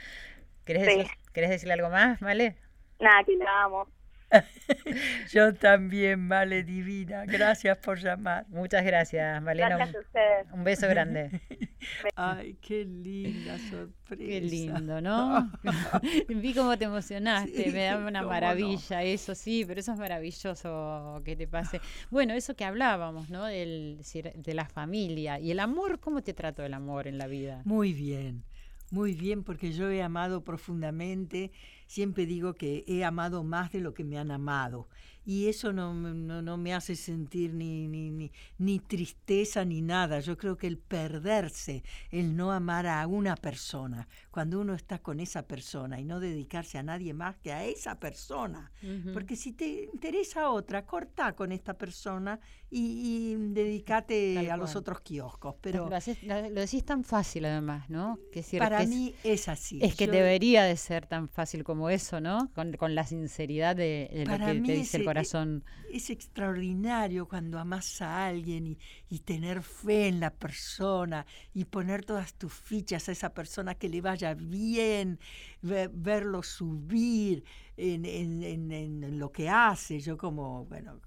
[0.64, 0.98] ¿Querés, Sí.
[0.98, 2.56] decir- ¿querés decirle algo más, Vale?
[3.00, 3.88] Nada, que la amo.
[5.32, 7.24] Yo también, Vale Divina.
[7.24, 8.46] Gracias por llamar.
[8.48, 9.76] Muchas gracias, Malena.
[9.76, 10.52] Gracias a ustedes.
[10.52, 11.40] Un, beso grande.
[12.16, 14.24] Ay, qué linda sorpresa.
[14.24, 15.50] Qué lindo, ¿no?
[16.28, 18.28] Vi cómo te emocionaste, Sí, me da una no.
[18.28, 21.80] maravilla eso, sí, pero eso es maravilloso que te pase.
[22.10, 23.44] Bueno, eso que hablábamos, ¿no?
[23.44, 27.26] Del, decir, de la familia y el amor, ¿cómo te trató el amor en la
[27.26, 27.62] vida?
[27.64, 28.44] Muy bien,
[28.90, 31.50] muy bien, porque yo he amado profundamente.
[31.88, 34.88] Siempre digo que he amado más de lo que me han amado.
[35.24, 40.20] Y eso no, no, no me hace sentir ni, ni, ni, ni tristeza ni nada.
[40.20, 44.06] Yo creo que el perderse, el no amar a una persona,
[44.38, 47.98] cuando uno está con esa persona y no dedicarse a nadie más que a esa
[47.98, 48.70] persona.
[49.12, 52.38] Porque si te interesa otra, corta con esta persona
[52.70, 55.56] y, y dedícate Tal a los otros kioscos.
[55.60, 58.16] Pero lo, haces- lo- lo decís tan fácil además, ¿no?
[58.30, 59.80] Que es decir, para que es- mí es así.
[59.82, 62.48] es que Yo- debería de ser tan fácil como eso, ¿no?
[62.54, 65.64] Con, con la sinceridad de, de lo que te dice el ese- corazón.
[65.92, 72.04] Es extraordinario cuando amas a alguien y, y tener fe en la persona y poner
[72.04, 75.18] todas tus fichas a esa persona que le vaya bien,
[75.62, 77.44] ve- verlo subir
[77.76, 80.00] en, en- en- en lo que hace.
[80.00, 81.00] Yo como, bueno,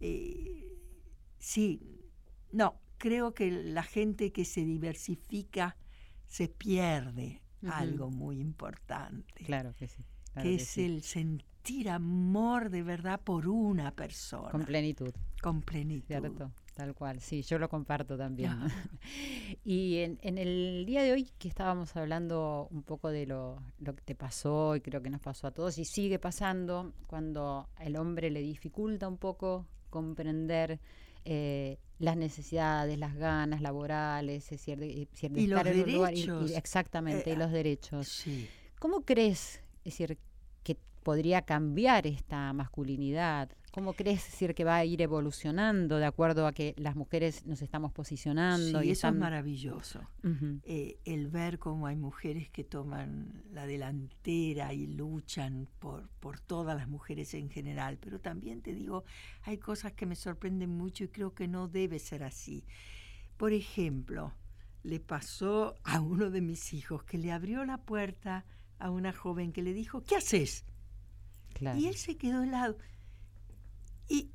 [0.00, 0.66] eh,
[1.38, 1.80] sí,
[2.52, 5.76] no, creo que la gente que se diversifica
[6.26, 10.02] se pierde algo muy importante Claro que sí.
[10.32, 10.84] claro que que es sí.
[10.84, 15.12] el sentir amor de verdad por una persona, Con plenitud.
[15.40, 16.06] con plenitud.
[16.06, 17.20] Cierto, tal cual.
[17.20, 18.50] Sí, yo lo comparto también.
[18.52, 18.68] Ah.
[19.64, 23.94] y en, en el día de hoy que estábamos hablando un poco de lo, lo
[23.94, 27.96] que te pasó y creo que nos pasó a todos y sigue pasando cuando el
[27.96, 30.80] hombre le dificulta un poco comprender
[31.24, 35.84] eh, las necesidades, las ganas laborales, es decir, de Y los un lugar y- y
[35.84, 36.50] derechos.
[36.50, 38.08] exactamente, y Eh, los derechos.
[38.08, 38.48] Sí.
[38.80, 40.18] ¿Cómo crees, es decir,
[40.62, 43.48] que podría cambiar esta masculinidad?
[43.74, 47.44] ¿Cómo crees, es decir, que va a ir evolucionando de acuerdo a que las mujeres
[47.44, 48.80] nos estamos posicionando?
[48.80, 50.00] Sí, y eso es maravilloso.
[50.62, 56.76] Eh, el ver cómo hay mujeres que toman la delantera y luchan por, por todas
[56.76, 59.02] las mujeres en general, pero también te digo,
[59.42, 62.64] hay cosas que me sorprenden mucho y creo que no debe ser así.
[63.36, 64.32] Por ejemplo,
[64.84, 68.44] le pasó a uno de mis hijos que le abrió la puerta
[68.78, 70.64] a una joven que le dijo, ¿qué haces?
[71.54, 71.76] claro.
[71.76, 72.78] Y él se quedó helado.
[74.08, 74.30] Y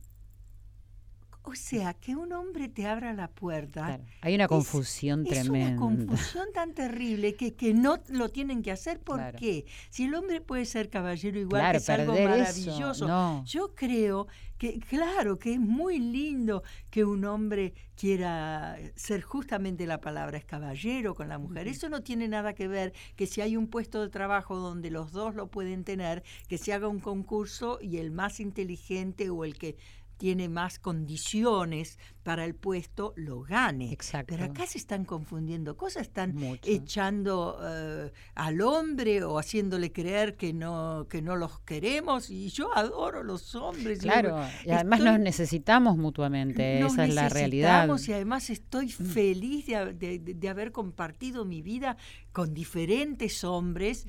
[1.43, 3.85] O sea, que un hombre te abra la puerta.
[3.85, 5.69] Claro, Hay una es- confusión es tremenda.
[5.69, 8.99] una confusión tan terrible que, que no lo tienen que hacer.
[8.99, 9.39] ¿Por Claro.
[9.39, 9.65] qué?
[9.89, 13.07] Si el hombre puede ser caballero igual, Claro, que es algo eso, maravilloso.
[13.07, 13.43] no.
[13.45, 14.27] Yo creo
[14.59, 20.45] que, claro, que es muy lindo que un hombre quiera ser justamente la palabra es
[20.45, 21.67] caballero con la mujer.
[21.69, 25.13] Eso no tiene nada que ver que si hay un puesto de trabajo donde los
[25.13, 29.57] dos lo pueden tener, que se haga un concurso y el más inteligente o el
[29.57, 29.77] que
[30.19, 33.91] tiene más condiciones para el puesto lo gane.
[33.91, 34.35] Exacto.
[34.35, 36.69] Pero acá se están confundiendo cosas, están Mucho.
[36.69, 42.75] echando eh, al hombre o haciéndole creer que no que no los queremos y yo
[42.77, 43.99] adoro los hombres.
[43.99, 47.89] Claro, y además estoy- nos necesitamos mutuamente, nos esa es la realidad.
[48.07, 51.95] Y además estoy feliz de, de- haber compartido mi vida
[52.33, 54.05] con diferentes hombres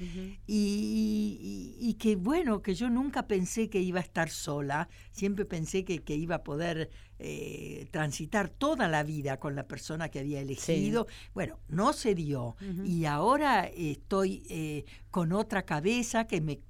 [0.47, 5.45] y, y- y que bueno, que yo nunca pensé que iba a estar sola, siempre
[5.45, 10.21] pensé que, que iba a poder eh, transitar toda la vida con la persona que
[10.21, 11.07] había elegido.
[11.35, 12.57] Bueno, no se dio.
[12.85, 16.61] Y ahora estoy eh, con otra cabeza que me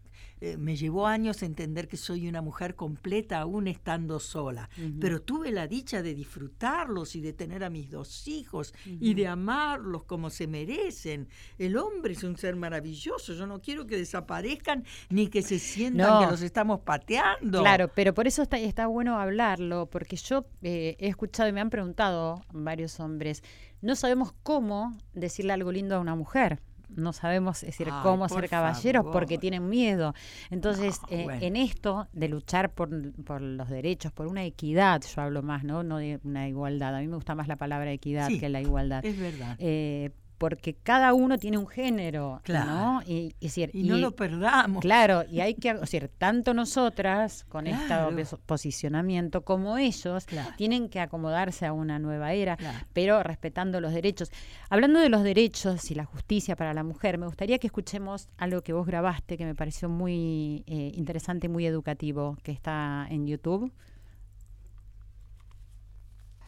[0.40, 5.50] eh, me llevó años entender que soy una mujer completa aún estando sola, pero tuve
[5.52, 10.30] la dicha de disfrutarlos y de tener a mis dos hijos y de amarlos como
[10.30, 11.28] se merecen.
[11.58, 16.08] El hombre es un ser maravilloso, yo no quiero que desaparezcan ni que se sientan
[16.08, 16.20] No.
[16.20, 17.60] que los estamos pateando.
[17.60, 21.60] Claro, pero por eso está, está bueno hablarlo, porque yo eh, he escuchado y me
[21.60, 23.42] han preguntado varios hombres,
[23.82, 26.60] no sabemos cómo decirle algo lindo a una mujer.
[26.96, 29.12] No sabemos es decir, Ay, cómo ser caballeros favor.
[29.12, 30.14] porque tienen miedo.
[30.50, 31.44] Entonces, No, eh, bueno.
[31.44, 32.90] en esto de luchar por,
[33.24, 35.82] por los derechos, por una equidad, yo hablo más, ¿no?
[35.82, 36.94] No de una igualdad.
[36.96, 39.04] A mí me gusta más la palabra equidad Sí, que la igualdad.
[39.04, 39.56] Es verdad.
[39.58, 42.70] Eh, porque cada uno tiene un género, Claro.
[42.70, 43.02] ¿no?
[43.06, 44.80] Y, es decir, y no lo perdamos.
[44.80, 48.10] Claro, y hay que, o sea, tanto nosotras con este Claro.
[48.46, 50.48] posicionamiento como ellos Claro.
[50.56, 52.78] tienen que acomodarse a una nueva era, Claro.
[52.94, 54.32] pero respetando los derechos.
[54.70, 58.62] Hablando de los derechos y la justicia para la mujer, me gustaría que escuchemos algo
[58.62, 63.26] que vos grabaste que me pareció muy eh, interesante y muy educativo, que está en
[63.26, 63.70] YouTube.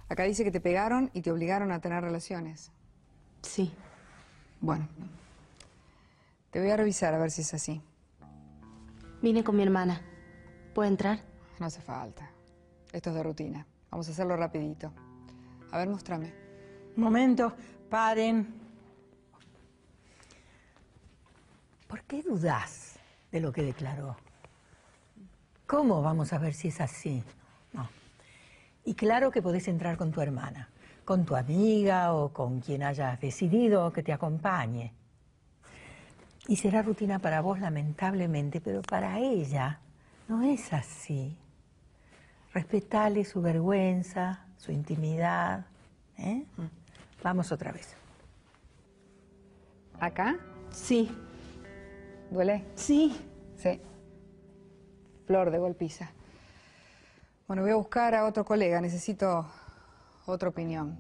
[0.08, 2.72] Acá dice que te pegaron y te obligaron a tener relaciones.
[3.42, 3.72] Sí.
[4.60, 4.88] Bueno,
[6.50, 7.80] te voy a revisar a ver si es así.
[9.20, 10.00] Vine con mi hermana.
[10.74, 11.20] ¿Puedo entrar?
[11.58, 12.30] No hace falta.
[12.92, 13.66] Esto es de rutina.
[13.90, 14.92] Vamos a hacerlo rapidito.
[15.70, 16.32] A ver, muéstrame.
[16.96, 17.52] Momento,
[17.90, 18.54] paren.
[21.88, 22.98] ¿Por qué dudás
[23.30, 24.16] de lo que declaró?
[25.66, 27.22] ¿Cómo vamos a ver si es así?
[27.72, 27.88] No.
[28.84, 30.68] Y claro que podés entrar con tu hermana,
[31.04, 34.92] con tu amiga o con quien hayas decidido que te acompañe.
[36.48, 39.80] Y será rutina para vos, lamentablemente, pero para ella
[40.28, 41.36] no es así.
[42.52, 45.66] Respetale su vergüenza, su intimidad.
[46.18, 46.44] ¿eh?
[47.22, 47.96] Vamos otra vez.
[50.00, 50.36] ¿Acá?
[50.70, 51.10] Sí.
[52.30, 52.64] ¿Duele?
[52.74, 53.16] Sí.
[53.56, 53.80] Sí.
[55.26, 56.10] Flor de golpiza.
[57.46, 58.80] Bueno, voy a buscar a otro colega.
[58.80, 59.46] Necesito
[60.26, 60.98] otra opinión.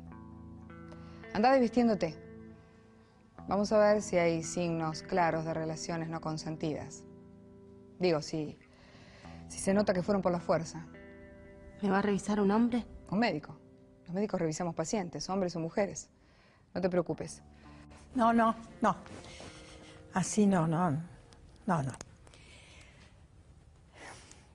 [1.32, 2.16] Anda desvistiéndote.
[3.48, 7.04] Vamos a ver si hay signos claros de relaciones no consentidas.
[7.98, 8.58] Digo, si,
[9.48, 10.86] si se nota que fueron por la fuerza.
[11.80, 12.84] ¿Me va a revisar un hombre?
[13.10, 13.58] Un médico.
[14.06, 16.08] Los médicos revisamos pacientes, hombres o mujeres.
[16.74, 17.42] No te preocupes.
[18.14, 18.96] No, no, no.
[20.14, 20.90] Así no, no.
[21.66, 21.92] No, no.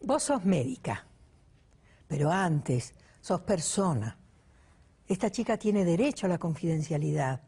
[0.02, 1.06] Vos sos médica,
[2.08, 4.18] pero antes sos persona.
[5.08, 7.42] Esta chica tiene derecho a la confidencialidad.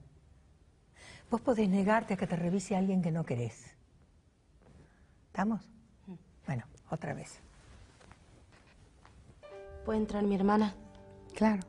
[1.30, 3.76] Vos podés negarte a que te revise alguien que no querés.
[5.28, 5.70] ¿Estamos?
[6.46, 7.42] Bueno, otra vez.
[9.84, 10.74] ¿Puede entrar mi hermana?
[11.36, 11.62] Claro.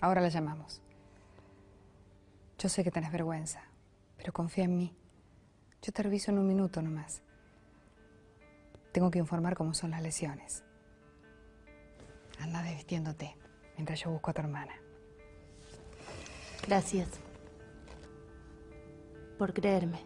[0.00, 0.80] Ahora la llamamos.
[2.58, 3.62] Yo sé que tenés vergüenza,
[4.16, 4.96] pero confía en mí.
[5.82, 7.22] Yo te reviso en un minuto nomás.
[8.92, 10.62] Tengo que informar cómo son las lesiones.
[12.38, 13.36] Anda desvistiéndote
[13.76, 14.74] mientras yo busco a tu hermana.
[16.66, 17.08] Gracias.
[19.38, 20.00] Por creerme.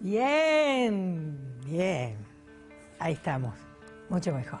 [0.00, 2.18] Bien, bien.
[2.98, 3.54] Ahí estamos.
[4.08, 4.60] Mucho mejor.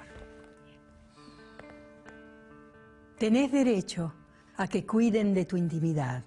[3.18, 4.14] Tenés derecho
[4.56, 6.24] a que cuiden de tu intimidad.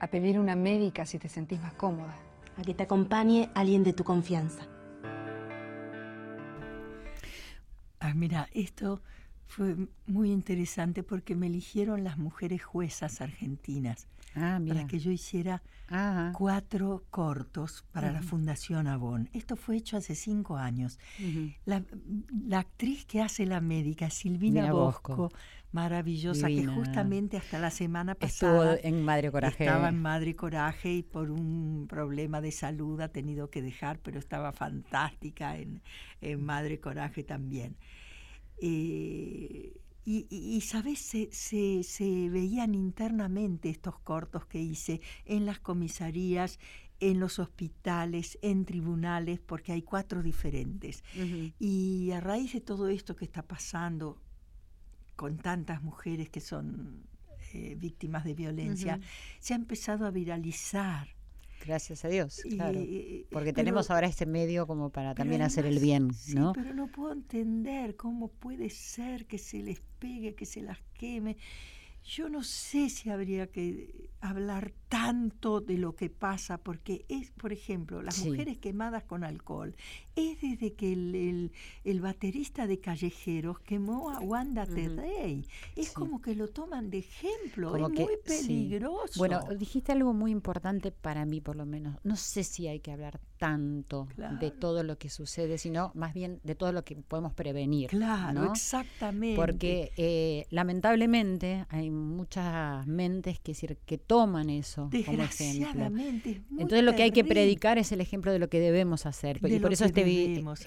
[0.00, 2.16] A pedir una médica si te sentís más cómoda.
[2.56, 4.66] A que te acompañe alguien de tu confianza.
[8.00, 9.02] Ah, mira, esto
[9.54, 9.76] Fue
[10.06, 14.76] muy interesante porque me eligieron las mujeres juezas argentinas Ah, mira.
[14.76, 16.32] para que yo hiciera Ajá.
[16.34, 19.28] cuatro cortos para la Fundación Avon.
[19.34, 20.98] Esto fue hecho hace cinco años.
[21.66, 21.84] La,
[22.48, 25.36] la actriz que hace la médica, Silvina Bosco, Bosco.
[25.72, 26.72] maravillosa, Divina.
[26.72, 29.64] que justamente hasta la semana Estuvo pasada en Madre Coraje.
[29.64, 34.18] estaba en Madre Coraje y por un problema de salud ha tenido que dejar, pero
[34.18, 35.82] estaba fantástica en,
[36.22, 37.76] en Madre Coraje también.
[38.64, 40.98] Eh, y, y- y, ¿sabes?
[41.00, 46.58] Se, se- se veían internamente estos cortos que hice en las comisarías,
[47.00, 51.02] en los hospitales, en tribunales, porque hay cuatro diferentes.
[51.58, 54.20] Y a raíz de todo esto que está pasando
[55.16, 57.04] con tantas mujeres que son
[57.52, 58.98] eh, víctimas de violencia,
[59.40, 61.08] se ha empezado a viralizar.
[61.64, 62.78] Gracias a Dios, Y, claro.
[63.30, 66.52] Porque pero- tenemos ahora este medio como para también hacer el bien, sí, ¿no?
[66.52, 71.36] pero no puedo entender cómo puede ser que se les pegue, que se las queme.
[72.04, 77.52] Yo no sé si habría que hablar tanto de lo que pasa, porque es, por
[77.52, 78.28] ejemplo, las Sí.
[78.28, 79.74] mujeres quemadas con alcohol,
[80.14, 81.52] es desde que el, el-
[81.84, 84.74] el baterista de Callejeros quemó a Wanda Ujú.
[84.74, 85.46] Tedey.
[85.76, 85.94] Es Sí.
[85.94, 88.46] como que lo toman de ejemplo, Como es que- muy sí.
[88.46, 89.18] peligroso.
[89.18, 91.96] Bueno, dijiste algo muy importante para mí, por lo menos.
[92.04, 94.06] No sé si hay que hablar tanto
[94.40, 97.90] de todo lo que sucede, sino más bien de todo lo que podemos prevenir.
[97.90, 98.52] claro, ¿no?
[98.52, 99.34] exactamente.
[99.34, 105.86] Porque eh, lamentablemente hay muchas mentes que, decir, que toman eso como ejemplo.
[106.58, 109.40] Entonces lo que hay que predicar es el ejemplo de lo que debemos hacer.
[109.40, 110.02] De y por eso este,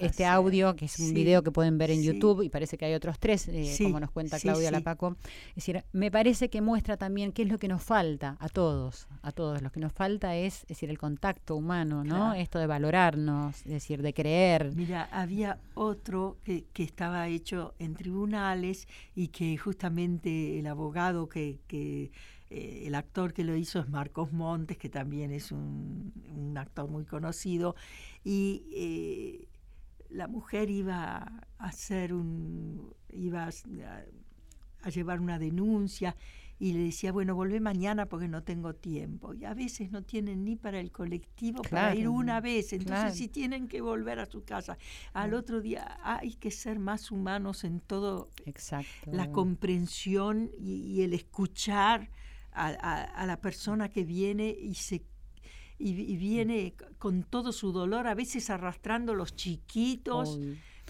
[0.00, 0.26] este hacer.
[0.26, 2.06] audio, que es un Sí, video que pueden ver en sí.
[2.06, 4.70] YouTube, y parece que hay otros tres, eh, Sí, como nos cuenta Claudia.
[4.70, 5.16] Lapaco.
[5.50, 9.08] Es decir, me parece que muestra también qué es lo que nos falta a todos,
[9.22, 9.62] a todos.
[9.62, 12.16] Lo que nos falta es, es decir, el contacto humano, ¿no?
[12.16, 12.34] Claro.
[12.34, 14.72] Esto de valorarnos, es decir, de creer.
[14.74, 21.60] Mira, había otro que, que estaba hecho en tribunales y que justamente el abogado que,
[22.50, 26.12] eh, el actor que lo hizo es Marcos Montes, que también es un,
[26.56, 27.74] actor muy conocido,
[28.24, 29.48] y eh,
[30.10, 33.48] la mujer iba a hacer un, iba
[34.86, 36.16] a llevar una denuncia
[36.58, 39.34] y le decía, bueno, volvé mañana porque no tengo tiempo.
[39.34, 42.72] Y a veces no tienen ni para el colectivo para ir una vez.
[42.72, 43.14] Entonces, claro.
[43.14, 44.78] si tienen que volver a su casa,
[45.12, 49.10] al otro día hay que ser más humanos en todo Exacto.
[49.12, 52.08] la comprensión y, y el escuchar
[52.52, 55.02] a, a- a la persona que viene y se
[55.78, 60.40] y, y viene con todo su dolor, a veces arrastrando los chiquitos,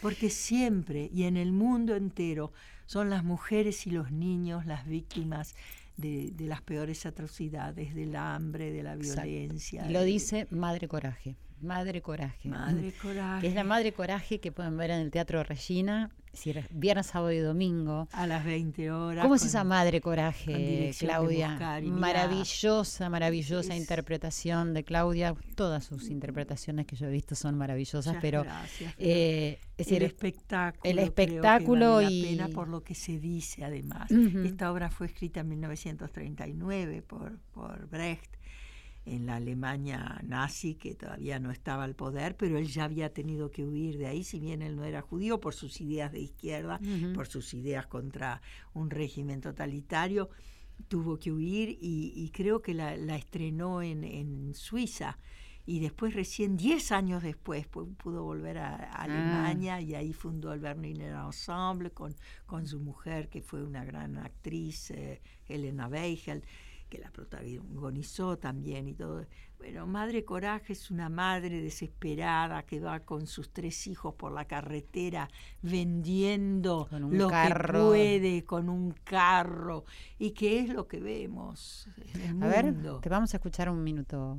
[0.01, 2.53] porque siempre y en el mundo entero
[2.87, 5.55] son las mujeres y los niños las víctimas
[5.97, 9.87] de, de las peores atrocidades, del hambre, de la violencia.
[9.89, 11.37] Y lo de- dice Madre Coraje.
[11.63, 12.49] Madre Coraje.
[12.51, 13.41] Madre coraje.
[13.41, 17.07] Que es la Madre Coraje que pueden ver en el Teatro Regina, es decir, viernes,
[17.07, 18.09] sábado y domingo.
[18.13, 19.23] a las 20 horas.
[19.23, 21.59] ¿Cómo es esa Madre Coraje, Claudia?
[21.83, 25.35] Maravillosa, maravillosa es- interpretación de Claudia.
[25.55, 29.99] Todas sus interpretaciones que yo he visto son maravillosas, Muchas pero gracias, eh, es el
[29.99, 30.81] decir, espectáculo.
[30.91, 34.11] el creo que espectáculo vale la y- pena por lo que se dice además.
[34.11, 38.36] Esta obra fue escrita en 1939 por, por Brecht
[39.07, 43.51] en la Alemania nazi, que todavía no estaba al poder, pero él ya había tenido
[43.51, 46.81] que huir de ahí, si bien él no era judío, por sus ideas de izquierda,
[46.83, 47.13] Ujú.
[47.15, 48.43] por sus ideas contra
[48.75, 50.29] un régimen totalitario,
[50.89, 55.19] tuvo que huir y, y creo que la, la estrenó en, en Suiza.
[55.69, 60.53] Y después, recién 10 años después, pu- pudo volver a, a Alemania y ahí fundó
[60.53, 62.15] el Berliner Ensemble con,
[62.47, 66.45] con su mujer, que fue una gran actriz, eh, Helena Weigel,
[66.97, 69.27] que la protagonizó también y todo.
[69.59, 74.47] Bueno, Madre Coraje es una madre desesperada que va con sus tres hijos por la
[74.47, 75.29] carretera
[75.63, 77.73] vendiendo lo carro.
[77.73, 79.85] que puede con un carro.
[80.19, 83.83] ¿Y qué es lo que vemos en el a ver, te vamos a escuchar un
[83.83, 84.39] minuto.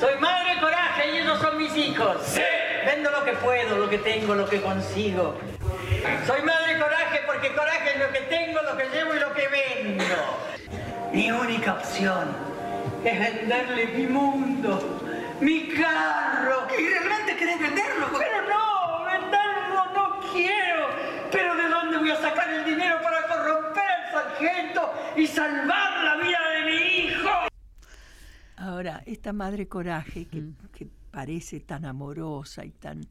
[0.00, 2.16] soy madre coraje y ellos son mis hijos.
[2.86, 5.36] Vendo lo que puedo, lo que tengo, lo que consigo.
[6.26, 9.48] Soy madre coraje porque coraje es lo que tengo, lo que llevo y lo que
[9.48, 10.04] vendo.
[11.12, 12.28] Mi única opción
[13.04, 15.00] es venderle mi mundo,
[15.40, 16.66] mi carro.
[16.76, 18.06] ¿Y realmente querés venderlo?
[18.18, 20.88] Pero no, venderlo no quiero.
[21.30, 26.16] Pero ¿de dónde voy a sacar el dinero para corromper al sargento y salvar la
[26.16, 27.30] vida de mi hijo?
[28.56, 33.06] Ahora, esta madre coraje que, que parece tan amorosa y tan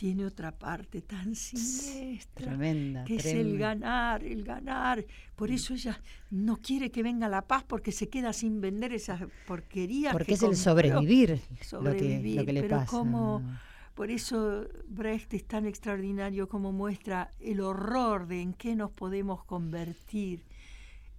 [0.00, 5.04] tiene otra parte tan siniestra, Tremenda, que es el ganar, el ganar.
[5.36, 9.20] Por eso ella no quiere que venga la paz porque se queda sin vender esas
[9.46, 10.12] porquerías.
[10.14, 12.86] Porque que es el sobrevivir, lo que, Sobrevivir, lo que le pero pasa.
[12.90, 13.42] cómo
[13.94, 19.44] Por eso Brecht es tan extraordinario como muestra el horror de en qué nos podemos
[19.44, 20.44] convertir.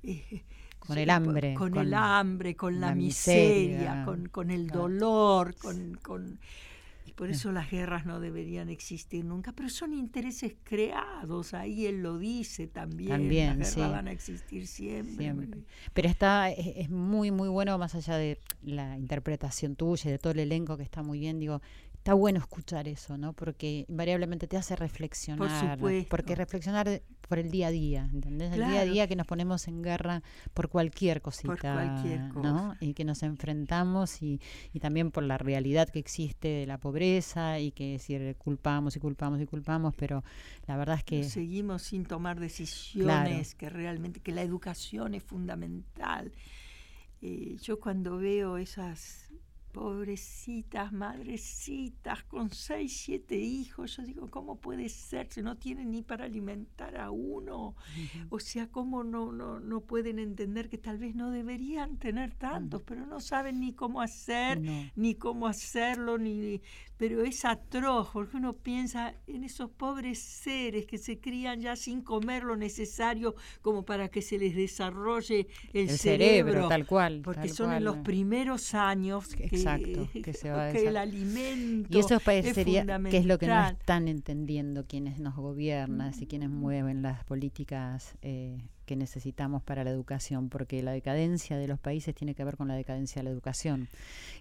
[0.02, 0.44] eh,
[0.80, 1.54] con el hambre.
[1.54, 6.40] Con, con el hambre, con la, la miseria, miseria, con, con el dolor, con, con-
[7.22, 12.18] por eso las guerras no deberían existir nunca, pero son intereses creados, ahí él lo
[12.18, 13.94] dice también, También, las guerras sí.
[13.94, 15.18] van a existir siempre.
[15.18, 15.62] Siempre.
[15.94, 20.18] Pero está, es, es muy, muy bueno, más allá de la interpretación tuya y de
[20.18, 21.62] todo el elenco que está muy bien, digo,
[22.02, 23.34] está bueno escuchar eso, ¿no?
[23.34, 25.76] Porque invariablemente te hace reflexionar.
[25.76, 26.10] supuesto.
[26.10, 28.52] Porque reflexionar por el día a día, ¿entendés?
[28.54, 30.24] El día a día que nos ponemos en guerra
[30.56, 32.34] por cualquier cosita, cualquier ¿no?
[32.34, 32.78] cosa.
[32.80, 34.42] Y que nos enfrentamos y,
[34.74, 39.00] y también por la realidad que existe de la pobreza y que decir, culpamos y
[39.00, 40.24] culpamos y culpamos, pero
[40.66, 41.24] la verdad es que...
[41.24, 46.32] Seguimos sin tomar decisiones, que realmente, que la educación es fundamental.
[47.22, 49.32] Eh, yo cuando veo esas
[49.72, 55.28] pobrecitas, madrecitas, con seis, siete hijos, yo digo, ¿cómo puede ser?
[55.32, 57.76] Si no tienen ni para alimentar a uno.
[58.30, 62.82] O sea, ¿cómo no, no, no pueden entender que tal vez no deberían tener tantos,
[62.84, 64.92] pero no saben ni cómo hacer, No.
[64.96, 66.62] ni cómo hacerlo, ni
[67.02, 72.04] pero es atroz, porque uno piensa en esos pobres seres que se crían ya sin
[72.04, 73.34] comer lo necesario
[73.64, 77.86] como para que se les desarrolle el, El cerebro, tal cual, Porque tal son en
[77.86, 82.84] los primeros años que, Exacto, que se va a que el alimento Y eso parecería
[82.84, 87.24] es que es lo que no están entendiendo quienes nos gobiernan y quienes mueven las
[87.24, 92.44] políticas eh, que necesitamos para la educación, porque la decadencia de los países tiene que
[92.44, 93.88] ver con la decadencia de la educación.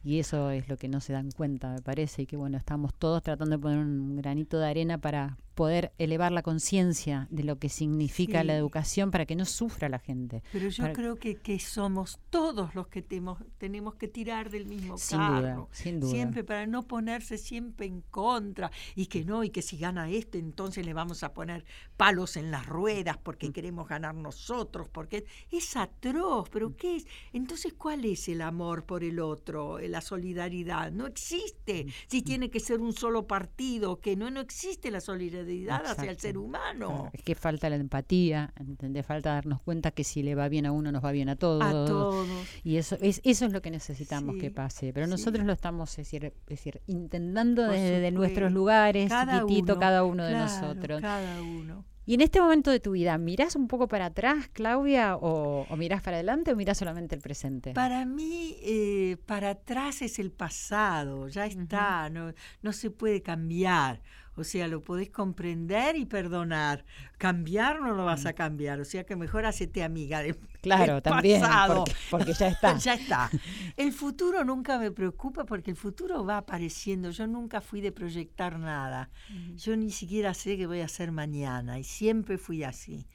[0.02, 2.92] Y eso es lo que no se dan cuenta, me parece, y que bueno, estamos
[2.92, 7.58] todos tratando de poner un granito de arena para poder elevar la conciencia de lo
[7.58, 10.42] que significa la educación para que no sufra la gente.
[10.52, 14.64] Pero yo Para- creo que, que somos todos los que temos- tenemos que tirar del
[14.64, 15.68] mismo Sin duda, carro.
[15.72, 16.10] sin duda.
[16.12, 18.70] Siempre para no ponerse siempre en contra.
[18.94, 21.66] Y que no, y que si gana este, entonces le vamos a poner
[21.98, 23.52] palos en las ruedas porque Mm.
[23.52, 24.88] queremos ganar nosotros.
[24.90, 26.48] Porque es atroz.
[26.48, 26.52] Mm.
[26.52, 27.06] ¿Pero qué es?
[27.34, 29.78] Entonces, ¿cuál es el amor por el otro?
[29.78, 30.90] La solidaridad.
[30.90, 31.84] No existe.
[31.84, 31.88] Mm.
[32.06, 36.18] Si tiene que ser un solo partido, que no, no existe la solidaridad hacia el
[36.18, 37.10] ser humano.
[37.12, 39.06] Es que falta la empatía, ¿entendés?
[39.06, 41.62] Falta darnos cuenta que si le va bien a uno, nos va bien a todos.
[41.62, 42.26] A todos.
[42.64, 44.92] Y eso es, eso es lo que necesitamos Sí, que pase.
[44.92, 45.10] Pero sí.
[45.10, 49.72] nosotros lo estamos es decir, es decir, intentando Por desde de nuestros lugares, Cada chiquitito,
[49.72, 51.00] uno, cada uno de claro, nosotros.
[51.00, 51.84] Cada uno.
[52.06, 55.76] Y en este momento de tu vida, ¿mirás un poco para atrás, Claudia, o, o
[55.76, 57.72] mirás para adelante o mirás solamente el presente?
[57.72, 62.32] Para mí, eh, para atrás es el pasado, ya está, no,
[62.62, 64.00] no se puede cambiar.
[64.40, 66.84] O sea, lo podés comprender y perdonar.
[67.18, 70.62] Cambiar no lo vas a cambiar, o sea que mejor hacete amiga de, Mm.
[70.62, 71.74] Claro, también, pasado.
[71.84, 72.76] porque- porque ya está.
[72.78, 73.30] ya está.
[73.78, 77.10] El futuro nunca me preocupa porque el futuro va apareciendo.
[77.10, 79.08] Yo nunca fui de proyectar nada.
[79.56, 83.06] Yo ni siquiera sé qué voy a hacer mañana y siempre fui así.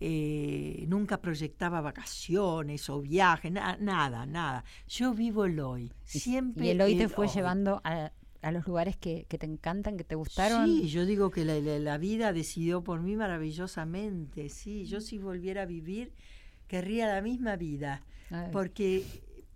[0.00, 4.64] Eh, nunca proyectaba vacaciones o viajes, na- nada, nada.
[4.88, 5.92] Yo vivo el hoy.
[6.04, 7.32] Siempre y el hoy te fue hoy.
[7.34, 8.12] llevando a,
[8.42, 10.66] a los lugares que, que te encantan, que te gustaron.
[10.66, 14.48] Sí, yo digo que la, la- la vida decidió por mí maravillosamente.
[14.48, 16.12] Sí, yo si volviera a vivir,
[16.68, 18.02] querría la misma vida.
[18.30, 18.48] Ay.
[18.52, 19.04] Porque,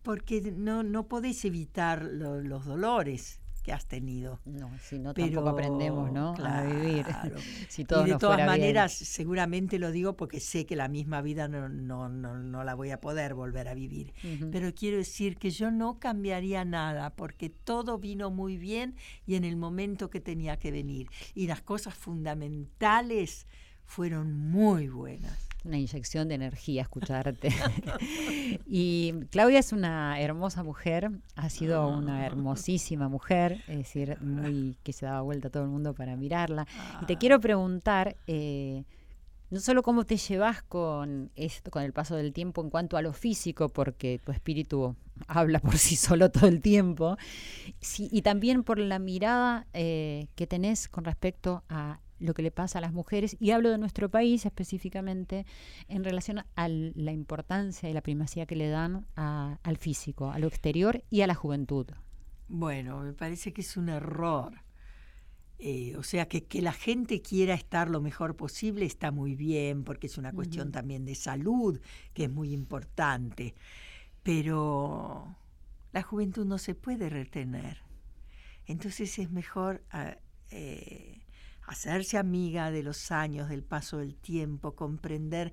[0.03, 4.41] porque no, no podés evitar lo- los dolores que has tenido.
[4.45, 6.35] No, si no Pero, tampoco aprendemos, ¿no?
[6.39, 7.05] a vivir.
[7.05, 7.37] claro.
[7.69, 8.61] si todo y de nos todas fuera bien.
[8.63, 12.75] maneras, seguramente lo digo porque sé que la misma vida no, no, no, no la
[12.75, 14.13] voy a poder volver a vivir.
[14.51, 18.97] Pero quiero decir que yo no cambiaría nada porque todo vino muy bien
[19.27, 21.09] y en el momento que tenía que venir.
[21.35, 23.47] Y las cosas fundamentales
[23.85, 25.50] fueron muy buenas.
[25.65, 27.51] Una inyección de energía escucharte.
[28.67, 34.93] y Claudia es una hermosa mujer, ha sido una hermosísima mujer, es decir, muy que
[34.93, 36.67] se daba vuelta a todo el mundo para mirarla.
[37.03, 38.85] Y te quiero preguntar, eh,
[39.51, 43.03] no solo cómo te llevas con esto, con el paso del tiempo en cuanto a
[43.03, 44.97] lo físico, porque tu espíritu
[45.27, 47.17] habla por sí solo todo el tiempo,
[47.81, 52.51] sí, y también por la mirada eh, que tenés con respecto a lo que le
[52.51, 55.47] pasa a las mujeres, y hablo de nuestro país específicamente
[55.89, 60.39] en relación a la importancia y la primacía que le dan a- al físico, a
[60.39, 61.87] lo exterior y a la juventud.
[62.49, 64.53] Bueno, me parece que es un error.
[65.63, 69.85] Eh, o sea, que, que la gente quiera estar lo mejor posible está muy bien,
[69.85, 71.81] porque es una cuestión también de salud,
[72.15, 73.55] que es muy importante.
[74.23, 75.37] Pero
[75.93, 77.79] la juventud no se puede retener.
[78.67, 80.17] Entonces es mejor ah,
[80.51, 81.20] eh,
[81.67, 85.53] hacerse amiga de los años, del paso del tiempo, comprender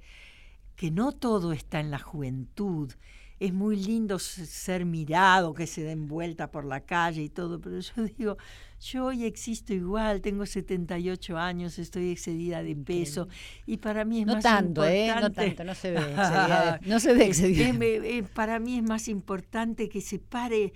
[0.76, 2.92] que no todo está en la juventud.
[3.40, 7.80] Es muy lindo ser mirado, que se den vuelta por la calle y todo, pero
[7.80, 8.38] yo digo,
[8.80, 13.28] yo hoy existo igual, tengo 78 años, estoy excedida de peso
[13.68, 15.08] y para mí es No más tanto, ¿eh?
[15.08, 15.46] No importante...
[15.52, 18.28] tanto, no se ve excedida de- no se ve excedida.
[18.34, 20.74] Para mí es más importante que se pare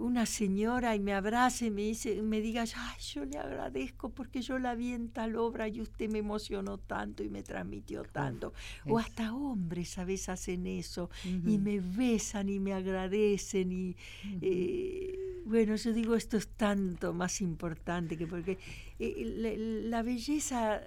[0.00, 4.42] una señora y me abrace y me dice, me diga, ay, yo le agradezco porque
[4.42, 8.52] yo la vi en tal obra y usted me emocionó tanto y me transmitió tanto.
[8.86, 13.96] O hasta hombres a veces hacen eso y me besan y me agradecen y
[14.40, 18.58] eh, bueno, yo digo esto es tanto más importante que porque
[18.98, 19.50] eh, la,
[19.98, 20.80] la belleza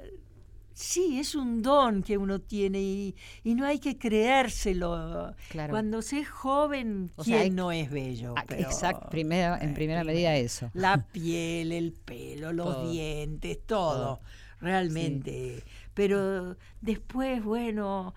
[0.74, 5.34] sí es un don que uno tiene y, y no hay que creérselo.
[5.50, 5.72] Claro.
[5.72, 8.34] Cuando se es joven, O ¿quién sea, hay- no es bello?
[8.38, 10.70] Ah, Pero, exacto, primero, en primera medida eso.
[10.74, 12.92] La piel, el pelo, los Todo.
[12.92, 14.20] dientes, todo, Todo.
[14.60, 15.64] realmente.
[15.94, 18.14] Pero después, bueno,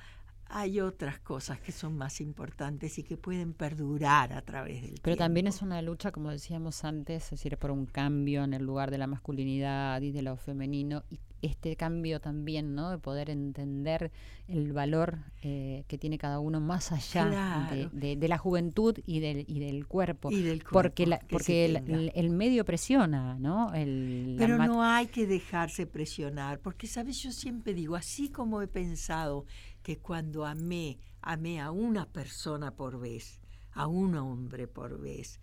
[0.49, 5.17] hay otras cosas que son más importantes y que pueden perdurar a través del Pero
[5.17, 8.91] también es una lucha, como decíamos antes, es decir, por un cambio en el lugar
[8.91, 11.03] de la masculinidad y de lo femenino.
[11.11, 12.91] Y este cambio también, ¿no?
[12.91, 14.11] De poder entender
[14.49, 17.91] el valor eh, que tiene cada uno más allá de, Claro.
[17.93, 20.31] de- de la juventud y del, y del cuerpo.
[20.33, 23.75] Y del porque cuerpo la- que se porque el, el- el medio presiona, ¿no?
[23.75, 27.23] El, Pero no hay que dejarse presionar, porque, ¿sabes?
[27.23, 29.45] Yo siempre digo, así como he pensado
[29.87, 33.39] que cuando amé, amé a una persona por vez,
[33.71, 35.39] a un hombre por vez,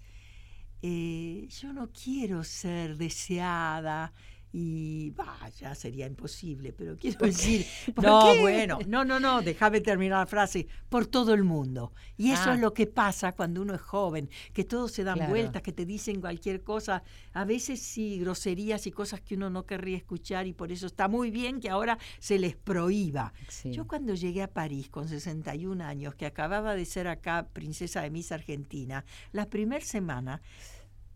[0.82, 4.12] eh, yo no quiero ser deseada
[4.56, 8.40] y vaya, sería imposible, pero quiero decir, ¿Por no, qué?
[8.42, 11.92] bueno, no, no, no, déjame terminar la frase, por todo el mundo.
[12.18, 12.54] Y eso Ah.
[12.54, 15.32] es lo que pasa cuando uno es joven, que todos se dan Claro.
[15.32, 17.02] vueltas, que te dicen cualquier cosa,
[17.34, 21.08] a veces sí, groserías y cosas que uno no querría escuchar y por eso está
[21.08, 23.34] muy bien que ahora se les prohíba.
[23.50, 23.72] Sí.
[23.72, 28.12] Yo cuando llegué a París con 61 años, que acababa de ser acá princesa de
[28.12, 30.42] Miss Argentina, la primera semana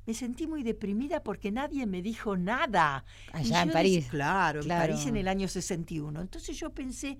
[0.07, 3.03] me sentí muy deprimida porque nadie me dijo nada.
[3.33, 4.07] Allá en yo París.
[4.09, 4.85] claro, Claro.
[4.85, 6.21] en París en el año 61.
[6.21, 7.17] Entonces yo pensé,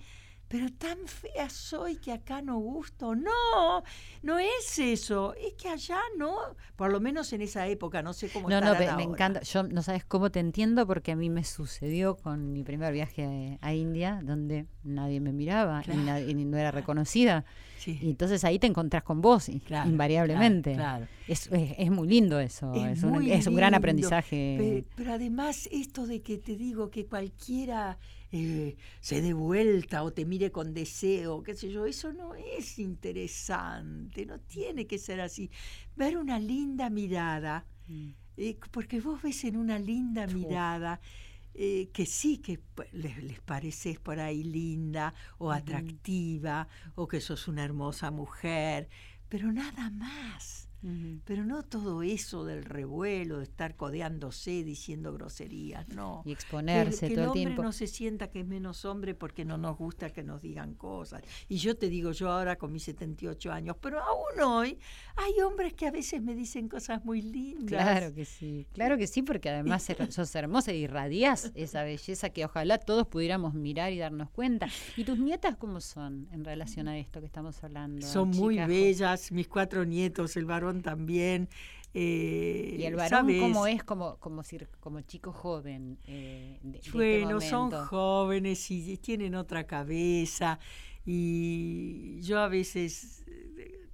[0.48, 3.16] pero tan fea soy que acá no gusto.
[3.16, 3.84] No,
[4.24, 5.34] no es eso.
[5.36, 6.36] Es que allá no,
[6.76, 9.42] por lo menos en esa época, no sé cómo No, no, me, me encanta.
[9.42, 13.58] Yo no sabes cómo te entiendo porque a mí me sucedió con mi primer viaje
[13.62, 17.44] a India, donde nadie me miraba Claro, y, nadie- y no era reconocida.
[17.78, 18.00] Sí.
[18.02, 20.74] Y entonces ahí te encontrás con vos, Claro, invariablemente.
[20.74, 21.12] claro, claro.
[21.28, 22.74] Es, es- es muy lindo eso.
[22.74, 24.56] Es, es un gran aprendizaje.
[24.58, 27.98] pe- Pero, además esto de que te digo que cualquiera
[28.32, 32.80] eh, se dé vuelta o te mire con deseo, qué sé yo, eso no es
[32.80, 35.50] interesante, no tiene que ser así.
[35.96, 38.10] Ver una linda mirada, Mm.
[38.38, 41.00] eh, porque vos ves en una linda mirada
[41.54, 42.60] eh, que sí que
[42.92, 48.90] les, les pareces por ahí linda o atractiva o que sos una hermosa mujer,
[49.30, 50.67] pero nada más.
[50.84, 51.22] Ujú.
[51.26, 56.22] Pero no todo eso del revuelo, de estar codeándose, diciendo groserías, no.
[56.26, 57.64] Y exponerse que, que todo el el hombre tiempo.
[57.64, 61.24] no se sienta que es menos hombre porque no nos gusta que nos digan cosas.
[61.50, 64.80] Y yo te digo, yo ahora con mis 78 años, pero aún hoy
[65.16, 67.68] hay hombres que a veces me dicen cosas muy lindas.
[67.68, 72.46] Claro que sí, claro que sí, porque además sos hermosa y irradiás esa belleza que
[72.46, 74.68] ojalá todos pudiéramos mirar y darnos cuenta.
[74.96, 78.06] ¿Y tus nietas cómo son en relación a esto que estamos hablando?
[78.06, 81.50] Son muy bellas, mis cuatro nietos, el varón también.
[81.94, 83.40] eh, ¿Y el varón ¿sabes?
[83.42, 85.98] cómo es como, como, chico joven?
[86.06, 90.60] eh, de- de este Bueno, son jóvenes y tienen otra cabeza
[91.06, 93.90] y yo a veces eh,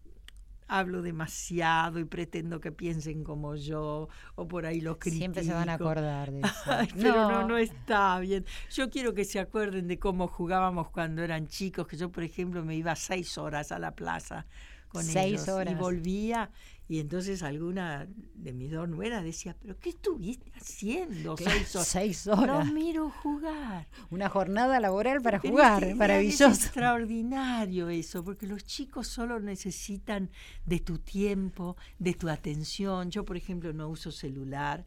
[0.68, 5.20] hablo demasiado y pretendo que piensen como yo o por ahí los critico.
[5.20, 6.72] Siempre se van a acordar de eso.
[6.72, 7.48] Ay, pero no.
[7.48, 8.46] no, está bien.
[8.72, 12.66] Yo quiero que se acuerden de cómo jugábamos cuando eran chicos, que yo, por ejemplo,
[12.66, 14.48] me iba seis horas a la plaza
[14.94, 15.74] con Seis ellos horas.
[15.74, 16.50] y volvía
[16.88, 21.88] y entonces alguna de mis dos nueras decía, pero ¿qué estuviste haciendo seis horas?
[21.88, 23.88] seis No miro jugar.
[24.12, 26.48] Una jornada laboral para Pero jugar, es maravilloso.
[26.48, 30.30] Es extraordinario eso, porque los chicos solo necesitan
[30.66, 33.10] de tu tiempo, de tu atención.
[33.10, 34.86] Yo, por ejemplo, no uso celular.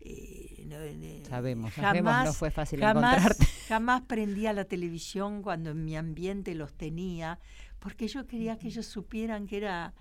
[0.00, 3.46] Eh, no, eh, Sabemos, sabemos, no fue fácil jamás, encontrarte.
[3.68, 7.38] Jamás prendía la televisión cuando en mi ambiente los tenía,
[7.78, 9.94] porque yo quería que ellos supieran que era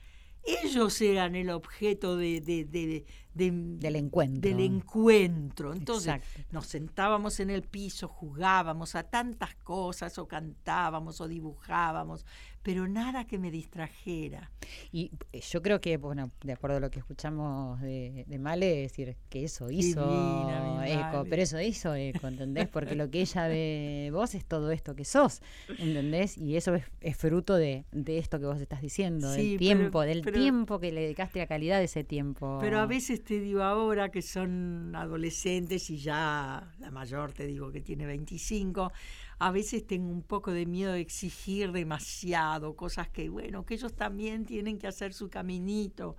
[0.64, 3.06] ellos eran el objeto de, de- de-
[3.36, 4.50] de- Del encuentro.
[4.50, 5.74] del encuentro.
[5.74, 6.42] Entonces Exacto.
[6.52, 12.26] nos sentábamos en el piso, jugábamos a tantas cosas, o cantábamos, o dibujábamos,
[12.64, 14.52] pero nada que me distrajera.
[14.92, 18.86] Y eh, yo creo que, bueno, de acuerdo a lo que escuchamos de, de Male,
[18.86, 22.68] es decir, que eso hizo Divina, eco, pero eso hizo eco, ¿entendés?
[22.68, 25.42] Porque lo que ella ve de vos es todo esto que sos,
[25.78, 26.38] ¿entendés?
[26.38, 29.60] Y eso es, es fruto de, de esto que vos estás diciendo, Sí, del pero-
[29.60, 32.58] tiempo, del pero- tiempo que le dedicaste, la calidad de ese tiempo.
[32.62, 37.72] Pero a veces te digo ahora que son adolescentes y ya la mayor te digo
[37.72, 38.94] que tiene 25,
[39.40, 43.94] a veces tengo un poco de miedo de exigir demasiado, cosas que bueno, que ellos
[43.94, 46.16] también tienen que hacer su caminito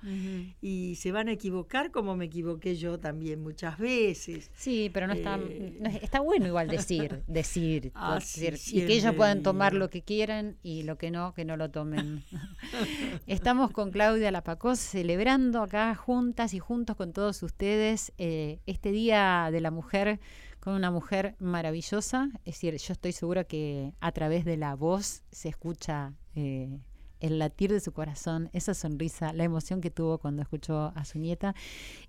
[0.60, 4.50] y se van a equivocar como me equivoqué yo también muchas veces.
[4.54, 5.78] Sí, pero no está, Eh.
[5.80, 10.02] no está bueno igual decir, decir, Ah, sí, y que ellos puedan tomar lo que
[10.02, 12.24] quieran y lo que no, que no lo tomen.
[13.26, 19.48] Estamos con Claudia Lapacós celebrando acá juntas y juntos con todos ustedes eh, este Día
[19.50, 20.20] de la Mujer
[20.66, 22.28] con una mujer maravillosa.
[22.44, 26.80] Es decir, yo estoy segura que a través de la voz se escucha eh,
[27.20, 31.20] el latir de su corazón, esa sonrisa, la emoción que tuvo cuando escuchó a su
[31.20, 31.54] nieta.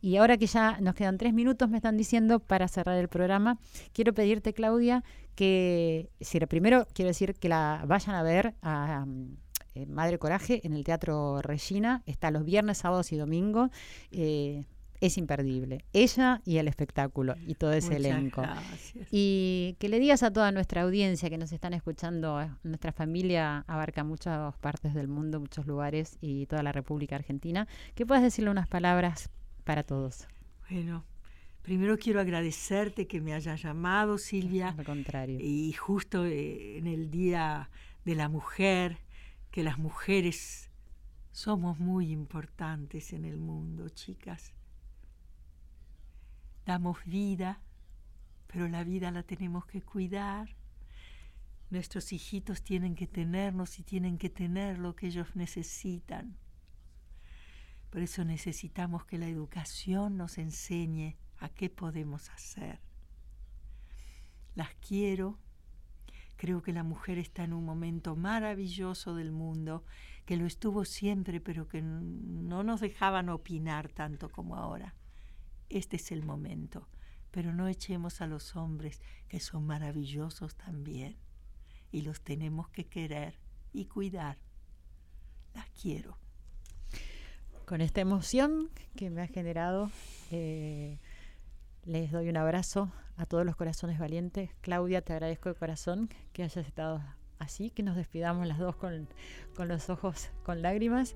[0.01, 3.60] Y ahora que ya nos quedan tres minutos, me están diciendo para cerrar el programa,
[3.93, 5.03] quiero pedirte, Claudia,
[5.36, 9.38] que, si primero quiero decir que la vayan a ver a um,
[9.76, 13.70] eh, Madre Coraje en el Teatro Regina, está los viernes, sábados y domingos.
[14.10, 14.66] eh,
[15.01, 15.83] es imperdible.
[15.93, 18.41] Ella y el espectáculo y todo ese Muchas elenco.
[18.41, 19.07] gracias.
[19.11, 23.63] Y que le digas a toda nuestra audiencia que nos están escuchando, eh, nuestra familia
[23.67, 28.49] abarca muchas partes del mundo, muchos lugares y toda la República Argentina, que puedas decirle
[28.49, 29.29] unas palabras
[29.63, 30.27] para todos.
[30.69, 31.05] Bueno,
[31.61, 34.75] primero quiero agradecerte que me hayas llamado, Silvia.
[34.77, 35.37] Al contrario.
[35.41, 37.69] Y justo eh, en el Día
[38.05, 38.97] de la Mujer,
[39.51, 40.69] que las mujeres
[41.31, 44.53] somos muy importantes en el mundo, chicas.
[46.68, 47.61] Damos vida,
[48.47, 50.49] pero la vida la tenemos que cuidar.
[51.70, 56.36] Nuestros hijitos tienen que tenernos y tienen que tener lo que ellos necesitan.
[57.89, 62.82] Por eso necesitamos que la educación nos enseñe a qué podemos hacer.
[64.53, 65.39] Las quiero.
[66.36, 69.86] Creo que la mujer está en un momento maravilloso del mundo,
[70.26, 74.93] que lo estuvo siempre, pero que no nos dejaban opinar tanto como ahora.
[75.70, 76.88] Este es el momento,
[77.32, 81.18] pero no echemos a los hombres, que son maravillosos también,
[81.91, 83.39] y los tenemos que querer
[83.74, 84.38] y cuidar.
[85.53, 86.18] Las quiero.
[87.65, 89.91] Con esta emoción que me ha generado,
[90.32, 90.99] eh,
[91.84, 94.51] les doy un abrazo a todos los corazones valientes.
[94.61, 97.03] Claudia, te agradezco de corazón que hayas estado
[97.39, 99.09] así, que nos despidamos las dos con,
[99.55, 101.15] con los ojos con lágrimas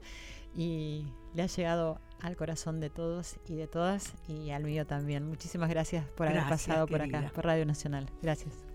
[0.56, 5.28] y le ha llegado al corazón de todos y de todas y al mío también.
[5.28, 8.10] Muchísimas gracias por haber pasado por acá, por Radio Nacional.
[8.22, 8.71] Gracias.